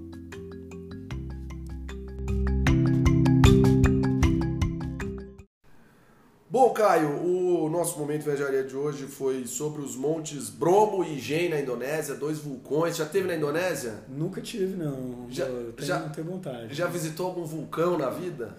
Bom, 6.53 6.69
Caio, 6.69 7.09
o 7.09 7.71
nosso 7.71 7.99
momento 7.99 8.25
viajaria 8.25 8.63
de 8.63 8.77
hoje 8.77 9.05
foi 9.07 9.47
sobre 9.47 9.81
os 9.81 9.97
montes 9.97 10.51
Bromo 10.51 11.03
e 11.03 11.17
Igen 11.17 11.49
na 11.49 11.59
Indonésia, 11.59 12.15
dois 12.15 12.41
vulcões. 12.41 12.95
Já 12.95 13.07
teve 13.07 13.27
na 13.27 13.35
Indonésia? 13.35 13.95
Nunca 14.07 14.39
tive, 14.43 14.77
não. 14.77 15.25
Já- 15.31 15.47
Eu 15.47 15.73
tenho, 15.73 15.89
já- 15.89 16.01
tenho 16.11 16.27
vontade. 16.27 16.75
Já 16.75 16.87
visitou 16.89 17.29
algum 17.29 17.45
vulcão 17.47 17.97
na 17.97 18.11
vida? 18.11 18.51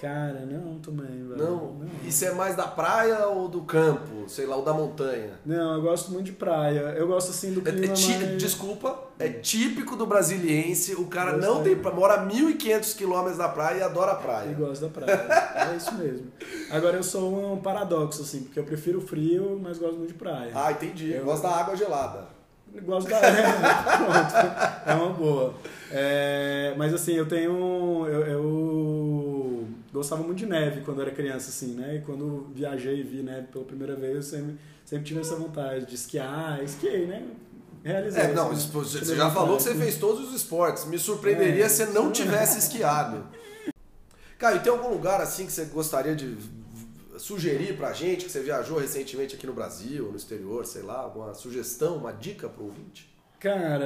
Cara, 0.00 0.46
não 0.46 0.78
também, 0.78 1.06
velho. 1.28 1.36
Não? 1.36 1.80
Isso 2.06 2.24
é 2.24 2.32
mais 2.32 2.54
da 2.54 2.68
praia 2.68 3.26
ou 3.26 3.48
do 3.48 3.62
campo? 3.62 4.28
Sei 4.28 4.46
lá, 4.46 4.54
ou 4.56 4.64
da 4.64 4.72
montanha? 4.72 5.32
Não, 5.44 5.74
eu 5.74 5.82
gosto 5.82 6.12
muito 6.12 6.26
de 6.26 6.32
praia. 6.32 6.94
Eu 6.96 7.08
gosto 7.08 7.30
assim 7.30 7.52
do 7.52 7.60
É- 7.68 7.72
clima 7.72 7.86
é 7.92 7.96
tí- 7.96 8.18
mais... 8.18 8.38
Desculpa, 8.42 9.01
é 9.18 9.28
típico 9.28 9.94
do 9.96 10.06
brasiliense. 10.06 10.94
O 10.94 11.06
cara 11.06 11.36
não 11.36 11.62
tem 11.62 11.76
mora 11.76 12.14
a 12.14 12.26
1.500 12.26 12.96
quilômetros 12.96 13.38
da 13.38 13.48
praia 13.48 13.78
e 13.78 13.82
adora 13.82 14.12
a 14.12 14.16
praia. 14.16 14.52
gosto 14.54 14.82
da 14.82 14.88
praia. 14.88 15.70
é 15.72 15.76
isso 15.76 15.94
mesmo. 15.94 16.26
Agora 16.70 16.96
eu 16.96 17.02
sou 17.02 17.52
um 17.54 17.58
paradoxo, 17.60 18.22
assim, 18.22 18.42
porque 18.42 18.58
eu 18.58 18.64
prefiro 18.64 19.00
frio, 19.00 19.60
mas 19.62 19.78
gosto 19.78 19.96
muito 19.98 20.12
de 20.12 20.18
praia. 20.18 20.50
Ah, 20.54 20.72
entendi. 20.72 21.12
Eu- 21.12 21.24
Gosta 21.24 21.48
da 21.48 21.54
água 21.56 21.76
gelada. 21.76 22.26
Gosto 22.84 23.10
da. 23.10 23.20
Pronto. 23.20 24.90
É 24.90 24.94
uma 24.94 25.10
boa. 25.12 25.54
É, 25.90 26.74
mas 26.78 26.94
assim, 26.94 27.12
eu 27.12 27.26
tenho. 27.28 28.06
Eu, 28.06 28.26
eu 28.26 29.68
gostava 29.92 30.22
muito 30.22 30.38
de 30.38 30.46
neve 30.46 30.80
quando 30.80 31.02
era 31.02 31.10
criança, 31.10 31.50
assim, 31.50 31.74
né? 31.74 31.96
E 31.96 32.00
quando 32.00 32.46
viajei 32.54 33.00
e 33.00 33.02
vi 33.02 33.22
neve 33.22 33.48
pela 33.48 33.64
primeira 33.64 33.94
vez, 33.94 34.16
eu 34.16 34.22
sempre, 34.22 34.54
sempre 34.86 35.04
tive 35.04 35.20
essa 35.20 35.36
vontade 35.36 35.84
de 35.84 35.94
esquiar. 35.94 36.62
Esquiei, 36.64 37.06
né? 37.06 37.22
É, 37.84 38.32
não, 38.32 38.52
isso- 38.52 38.68
você 38.68 39.16
já 39.16 39.30
falou 39.30 39.56
que 39.56 39.62
vontade. 39.64 39.76
você 39.78 39.84
fez 39.84 39.96
todos 39.98 40.28
os 40.28 40.34
esportes. 40.34 40.84
Me 40.84 40.98
surpreenderia 40.98 41.64
É. 41.64 41.68
se 41.68 41.84
você 41.86 41.92
não 41.92 42.12
tivesse 42.12 42.58
esquiado. 42.58 43.26
Cara, 44.38 44.56
e 44.56 44.60
tem 44.60 44.72
algum 44.72 44.88
lugar 44.88 45.20
assim 45.20 45.46
que 45.46 45.52
você 45.52 45.64
gostaria 45.66 46.14
de 46.16 46.36
sugerir 47.18 47.76
pra 47.76 47.92
gente, 47.92 48.24
que 48.24 48.30
você 48.30 48.40
viajou 48.40 48.78
recentemente 48.78 49.34
aqui 49.36 49.46
no 49.46 49.52
Brasil, 49.52 50.10
no 50.10 50.16
exterior, 50.16 50.66
sei 50.66 50.82
lá, 50.82 50.98
alguma 50.98 51.34
sugestão, 51.34 51.96
uma 51.96 52.12
dica 52.12 52.48
pro 52.48 52.64
ouvinte? 52.64 53.12
Cara, 53.38 53.84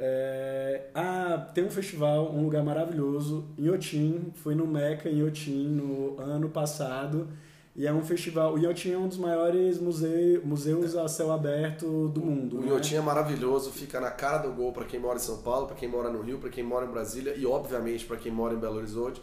é... 0.00 0.82
ah, 0.94 1.48
tem 1.52 1.64
um 1.64 1.70
festival, 1.70 2.32
um 2.32 2.44
lugar 2.44 2.62
maravilhoso, 2.62 3.44
em 3.58 3.64
Inhotim. 3.64 4.32
Fui 4.36 4.54
no 4.54 4.66
Meca 4.66 5.08
em 5.08 5.18
Inhotim 5.18 5.66
no 5.66 6.20
ano 6.20 6.48
passado. 6.48 7.28
E 7.76 7.86
é 7.86 7.92
um 7.92 8.02
festival. 8.04 8.54
O 8.54 8.58
Inhotim 8.58 8.92
é 8.92 8.98
um 8.98 9.08
dos 9.08 9.18
maiores 9.18 9.80
musei... 9.80 10.38
museus 10.44 10.94
a 10.94 11.08
céu 11.08 11.32
aberto 11.32 12.08
do 12.08 12.20
mundo. 12.20 12.58
O 12.58 12.60
né? 12.60 12.68
Inhotim 12.68 12.94
é 12.94 13.00
maravilhoso, 13.00 13.72
fica 13.72 14.00
na 14.00 14.10
cara 14.10 14.38
do 14.38 14.52
gol 14.52 14.72
pra 14.72 14.84
quem 14.84 15.00
mora 15.00 15.16
em 15.16 15.20
São 15.20 15.38
Paulo, 15.38 15.66
pra 15.66 15.74
quem 15.74 15.88
mora 15.88 16.08
no 16.08 16.22
Rio, 16.22 16.38
pra 16.38 16.50
quem 16.50 16.62
mora 16.62 16.86
em 16.86 16.90
Brasília 16.90 17.34
e, 17.36 17.44
obviamente, 17.44 18.04
pra 18.04 18.16
quem 18.16 18.30
mora 18.30 18.54
em 18.54 18.58
Belo 18.58 18.76
Horizonte. 18.76 19.20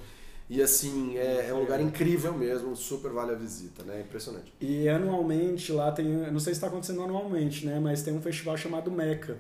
E 0.50 0.62
assim, 0.62 1.18
é, 1.18 1.48
é 1.48 1.54
um 1.54 1.62
lugar 1.62 1.80
incrível 1.80 2.34
mesmo, 2.34 2.76
super 2.76 3.10
vale 3.10 3.32
a 3.32 3.36
visita, 3.36 3.84
né? 3.84 4.02
Impressionante. 4.02 4.52
E 4.60 4.90
anualmente 4.90 5.72
lá 5.72 5.94
tem, 5.94 6.06
não 6.06 6.42
sei 6.42 6.54
se 6.54 6.58
está 6.58 6.68
acontecendo 6.68 7.02
anualmente, 7.02 7.66
né, 7.66 7.80
mas 7.80 8.04
tem 8.04 8.14
um 8.14 8.22
festival 8.22 8.58
chamado 8.58 8.92
Meca, 8.92 9.38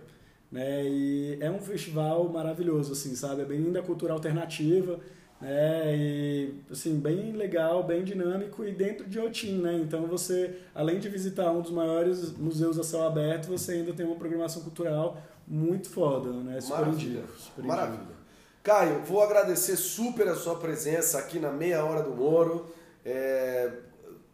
né, 0.50 0.86
e 0.86 1.38
é 1.41 1.52
um 1.52 1.60
festival 1.60 2.30
maravilhoso, 2.30 2.93
assim, 2.93 3.13
sabe, 3.13 3.41
é 3.41 3.45
bem 3.45 3.74
da 3.74 3.82
cultura 3.82 4.13
alternativa, 4.13 5.02
né, 5.41 5.95
e 5.95 6.54
assim 6.69 6.99
bem 6.99 7.32
legal, 7.34 7.84
bem 7.84 8.04
dinâmico 8.04 8.63
e 8.63 8.71
dentro 8.71 9.08
de 9.10 9.19
Otim, 9.19 9.60
né, 9.60 9.73
então 9.73 10.06
você, 10.06 10.58
além 10.75 10.99
de 10.99 11.10
visitar 11.10 11.51
um 11.51 11.62
dos 11.62 11.71
maiores 11.71 12.32
museus 12.38 12.77
a 12.77 12.84
céu 12.84 13.04
aberto, 13.04 13.47
você 13.47 13.73
ainda 13.73 13.93
tem 13.93 14.06
uma 14.06 14.15
programação 14.15 14.62
cultural 14.62 15.17
muito 15.47 15.89
foda, 15.89 16.32
né, 16.32 16.62
super 16.62 16.80
Maravilha. 16.82 17.08
indico, 17.10 17.27
super 17.38 17.62
indico. 17.62 17.67
Maravilha. 17.67 18.21
Caio, 18.63 19.01
vou 19.04 19.23
agradecer 19.23 19.75
super 19.75 20.27
a 20.27 20.36
sua 20.36 20.56
presença 20.56 21.17
aqui 21.17 21.39
na 21.39 21.51
Meia 21.51 21.84
Hora 21.84 22.04
do 22.04 22.12
Moro. 22.12 22.67
É, 23.04 23.71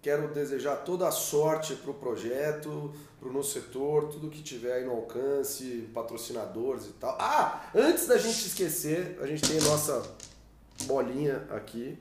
quero 0.02 0.28
desejar 0.34 0.76
toda 0.84 1.08
a 1.08 1.12
sorte 1.12 1.76
para 1.76 1.91
o 1.91 1.93
projeto, 1.93 2.93
para 3.22 3.30
o 3.30 3.32
nosso 3.32 3.54
setor, 3.54 4.10
tudo 4.10 4.30
que 4.30 4.43
tiver 4.43 4.74
aí 4.74 4.86
no 4.86 4.91
alcance, 4.91 5.89
patrocinadores 5.93 6.88
e 6.88 6.93
tal. 6.93 7.17
Ah, 7.20 7.70
antes 7.74 8.06
da 8.06 8.17
gente 8.17 8.48
esquecer, 8.48 9.17
a 9.22 9.26
gente 9.26 9.41
tem 9.41 9.60
a 9.60 9.63
nossa 9.63 10.04
bolinha 10.84 11.44
aqui, 11.50 11.98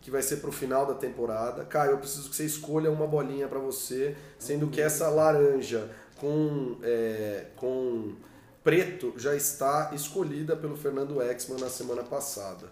que 0.00 0.10
vai 0.10 0.22
ser 0.22 0.36
para 0.38 0.50
o 0.50 0.52
final 0.52 0.84
da 0.86 0.94
temporada. 0.94 1.64
Caio, 1.64 1.92
eu 1.92 1.98
preciso 1.98 2.28
que 2.28 2.36
você 2.36 2.44
escolha 2.44 2.90
uma 2.90 3.06
bolinha 3.06 3.46
para 3.48 3.58
você, 3.58 4.16
sendo 4.38 4.66
que 4.68 4.80
essa 4.80 5.08
laranja 5.08 5.88
com, 6.16 6.76
é, 6.82 7.46
com 7.56 8.12
preto 8.64 9.14
já 9.16 9.34
está 9.34 9.90
escolhida 9.92 10.56
pelo 10.56 10.76
Fernando 10.76 11.20
Exman 11.22 11.58
na 11.58 11.68
semana 11.68 12.02
passada. 12.02 12.66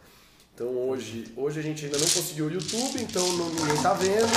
Então 0.54 0.68
hoje, 0.76 1.32
hoje 1.36 1.58
a 1.58 1.62
gente 1.62 1.84
ainda 1.86 1.96
não 1.98 2.04
conseguiu 2.06 2.46
o 2.46 2.50
YouTube, 2.50 3.00
então 3.00 3.26
não, 3.36 3.48
ninguém 3.48 3.82
tá 3.82 3.94
vendo, 3.94 4.28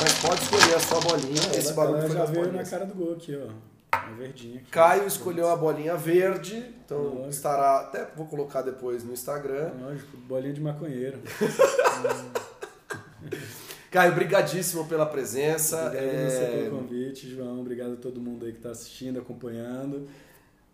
mas 0.00 0.12
pode 0.20 0.42
escolher 0.42 0.74
a 0.74 0.80
sua 0.80 1.00
bolinha. 1.00 1.42
Esse 1.54 1.66
Ela- 1.68 1.72
barulho 1.74 2.00
foi 2.06 2.16
já 2.16 2.24
veio 2.24 2.52
na 2.52 2.64
cara 2.64 2.86
do 2.86 2.94
gol 2.94 3.12
aqui, 3.12 3.36
ó, 3.36 3.50
a 3.92 4.10
verdinha 4.16 4.56
aqui. 4.60 4.70
Caio 4.70 5.06
escolheu 5.06 5.48
a 5.48 5.56
bolinha 5.56 5.96
verde, 5.96 6.74
então 6.84 6.98
Lógico. 7.02 7.28
estará, 7.28 7.80
até 7.80 8.04
vou 8.16 8.26
colocar 8.26 8.62
depois 8.62 9.04
no 9.04 9.12
Instagram. 9.12 9.72
Lógico, 9.80 10.16
bolinha 10.16 10.52
de 10.54 10.60
maconheiro. 10.60 11.18
Caio, 13.90 14.14
brigadíssimo 14.14 14.86
pela 14.86 15.04
presença. 15.04 15.86
Obrigado 15.86 16.04
É, 16.06 16.62
pelo 16.64 16.78
convite, 16.78 17.28
João. 17.28 17.60
Obrigado 17.60 17.92
a 17.92 17.96
todo 17.96 18.20
mundo 18.20 18.46
aí 18.46 18.52
que 18.52 18.58
está 18.58 18.70
assistindo, 18.70 19.18
acompanhando. 19.18 20.08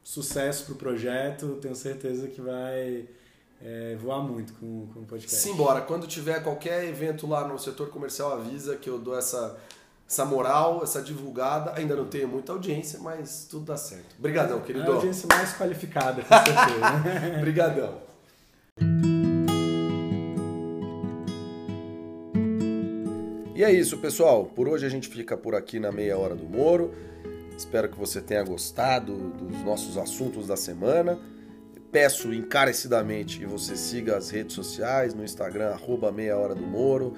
Sucesso 0.05 0.67
pro 0.67 0.77
projeto. 0.77 1.59
Tenho 1.61 1.75
certeza 1.75 2.29
que 2.29 2.41
vai 2.41 3.07
é, 3.61 3.97
voar 4.01 4.23
muito 4.23 4.53
com, 4.55 4.87
com 4.95 5.01
o 5.01 5.05
podcast. 5.05 5.37
Simbora, 5.37 5.81
quando 5.81 6.07
tiver 6.07 6.41
qualquer 6.45 6.85
evento 6.85 7.27
lá 7.27 7.47
no 7.47 7.59
setor 7.59 7.89
comercial, 7.91 8.33
avisa 8.35 8.77
que 8.77 8.89
eu 8.89 9.01
dou 9.01 9.19
essa, 9.19 9.59
essa 10.09 10.25
moral, 10.25 10.81
essa 10.83 11.03
divulgada. 11.03 11.75
Ainda 11.77 11.95
não 11.95 12.07
tenho 12.07 12.27
muita 12.27 12.53
audiência, 12.53 12.99
mas 13.01 13.47
tudo 13.49 13.67
dá 13.67 13.77
certo. 13.77 14.17
Obrigadão, 14.19 14.59
A 14.59 14.61
querido. 14.63 14.91
audiência 14.91 15.29
mais 15.31 15.53
qualificada, 15.55 16.23
com 16.23 16.35
certeza. 16.35 17.37
Obrigadão. 17.39 18.09
E 23.55 23.65
é 23.65 23.73
isso, 23.73 23.99
pessoal. 23.99 24.47
Por 24.47 24.69
hoje 24.69 24.87
a 24.87 24.89
gente 24.89 25.09
fica 25.09 25.37
por 25.37 25.55
aqui 25.55 25.79
na 25.79 25.93
meia 25.93 26.17
hora 26.17 26.35
do 26.35 26.45
Moro. 26.45 26.93
Espero 27.57 27.89
que 27.89 27.99
você 27.99 28.21
tenha 28.21 28.43
gostado 28.45 29.15
dos 29.15 29.61
nossos 29.63 29.99
assuntos 29.99 30.47
da 30.47 30.57
semana. 30.57 31.19
Peço 31.91 32.33
encarecidamente 32.33 33.39
que 33.41 33.47
você 33.47 33.77
siga 33.77 34.17
as 34.17 34.31
redes 34.31 34.55
sociais, 34.55 35.13
no 35.13 35.25
Instagram, 35.25 35.71
arroba 35.71 36.13
meia 36.13 36.37
hora 36.37 36.55
do 36.55 36.65
Moro, 36.65 37.15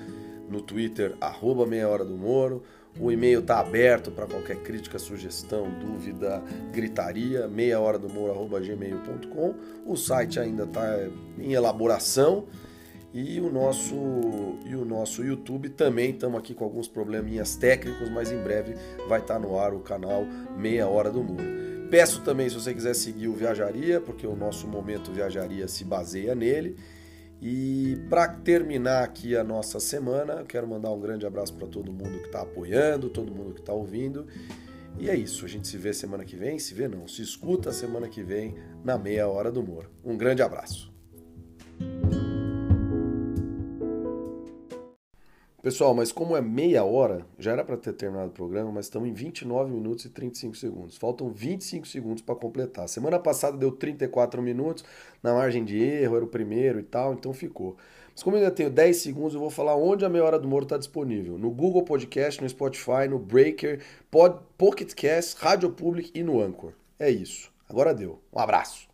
no 0.49 0.63
Twitter, 0.63 1.15
arroba 1.21 1.67
meia 1.67 1.87
hora 1.89 2.05
do 2.05 2.17
Moro. 2.17 2.63
O 2.99 3.11
e-mail 3.11 3.41
está 3.41 3.61
aberto 3.61 4.11
para 4.11 4.27
qualquer 4.27 4.57
crítica, 4.57 4.99
sugestão, 4.99 5.71
dúvida, 5.79 6.43
gritaria, 6.73 7.47
meia 7.47 7.79
hora 7.81 7.99
do 7.99 8.09
gmail.com. 8.09 9.55
O 9.87 9.97
site 9.97 10.41
ainda 10.41 10.65
está 10.65 10.99
em 11.39 11.53
elaboração. 11.53 12.47
E 13.13 13.41
o 13.41 13.51
nosso 13.51 13.97
e 14.65 14.77
o 14.77 14.85
nosso 14.85 15.25
YouTube 15.25 15.71
também 15.71 16.11
estamos 16.11 16.39
aqui 16.39 16.55
com 16.55 16.63
alguns 16.63 16.87
probleminhas 16.87 17.57
técnicos, 17.57 18.09
mas 18.09 18.31
em 18.31 18.41
breve 18.41 18.77
vai 19.09 19.19
estar 19.19 19.41
no 19.41 19.59
ar 19.59 19.75
o 19.75 19.81
canal 19.81 20.25
Meia 20.57 20.87
Hora 20.87 21.11
do 21.11 21.21
Muro. 21.21 21.43
Peço 21.91 22.23
também 22.23 22.49
se 22.49 22.55
você 22.55 22.73
quiser 22.73 22.95
seguir 22.95 23.27
o 23.27 23.33
Viajaria, 23.33 24.01
porque 24.01 24.25
o 24.25 24.37
nosso 24.37 24.69
momento 24.69 25.11
Viajaria 25.11 25.67
se 25.67 25.85
baseia 25.85 26.37
nele. 26.37 26.77
E 27.43 27.97
para 28.11 28.29
terminar 28.29 29.03
aqui 29.03 29.35
a 29.35 29.43
nossa 29.43 29.81
semana, 29.81 30.45
quero 30.45 30.67
mandar 30.67 30.91
um 30.91 31.01
grande 31.01 31.25
abraço 31.25 31.55
para 31.55 31.67
todo 31.67 31.91
mundo 31.91 32.19
que 32.19 32.27
está 32.27 32.43
apoiando, 32.43 33.09
todo 33.09 33.35
mundo 33.35 33.55
que 33.55 33.61
está 33.61 33.73
ouvindo. 33.73 34.27
E 34.99 35.09
é 35.09 35.17
isso, 35.17 35.45
a 35.47 35.49
gente 35.49 35.67
se 35.67 35.79
vê 35.79 35.95
semana 35.95 36.25
que 36.25 36.37
vem, 36.37 36.59
se 36.59 36.75
vê 36.75 36.87
não, 36.87 37.09
se 37.09 37.23
escuta 37.23 37.73
semana 37.73 38.09
que 38.09 38.23
vem 38.23 38.57
na 38.85 38.99
Meia 38.99 39.27
Hora 39.27 39.51
do 39.51 39.63
Moro. 39.63 39.91
Um 40.05 40.17
grande 40.19 40.43
abraço. 40.43 40.93
Pessoal, 45.63 45.95
mas 45.95 46.11
como 46.11 46.35
é 46.35 46.41
meia 46.41 46.83
hora, 46.85 47.27
já 47.39 47.53
era 47.53 47.63
para 47.63 47.77
ter 47.77 47.93
terminado 47.93 48.31
o 48.31 48.33
programa, 48.33 48.73
mas 48.73 48.87
estamos 48.87 49.07
em 49.07 49.13
29 49.13 49.71
minutos 49.71 50.07
e 50.07 50.09
35 50.09 50.57
segundos. 50.57 50.97
Faltam 50.97 51.29
25 51.29 51.87
segundos 51.87 52.23
para 52.23 52.35
completar. 52.35 52.89
Semana 52.89 53.19
passada 53.19 53.59
deu 53.59 53.71
34 53.71 54.41
minutos, 54.41 54.83
na 55.23 55.35
margem 55.35 55.63
de 55.63 55.79
erro, 55.79 56.17
era 56.17 56.25
o 56.25 56.29
primeiro 56.29 56.81
e 56.81 56.83
tal, 56.83 57.13
então 57.13 57.35
ficou. 57.35 57.77
Mas 58.11 58.23
como 58.23 58.37
eu 58.37 58.41
ainda 58.41 58.51
tenho 58.55 58.71
10 58.71 58.97
segundos, 58.97 59.35
eu 59.35 59.41
vou 59.41 59.51
falar 59.51 59.77
onde 59.77 60.03
a 60.03 60.09
meia 60.09 60.25
hora 60.25 60.39
do 60.39 60.49
Moro 60.49 60.63
está 60.63 60.79
disponível. 60.79 61.37
No 61.37 61.51
Google 61.51 61.83
Podcast, 61.83 62.43
no 62.43 62.49
Spotify, 62.49 63.07
no 63.07 63.19
Breaker, 63.19 63.83
Pod, 64.11 64.39
Pocket 64.57 64.95
Cast, 64.95 65.37
Rádio 65.45 65.71
Public 65.73 66.11
e 66.15 66.23
no 66.23 66.41
Anchor. 66.41 66.73
É 66.99 67.11
isso. 67.11 67.53
Agora 67.69 67.93
deu. 67.93 68.19
Um 68.33 68.41
abraço. 68.41 68.90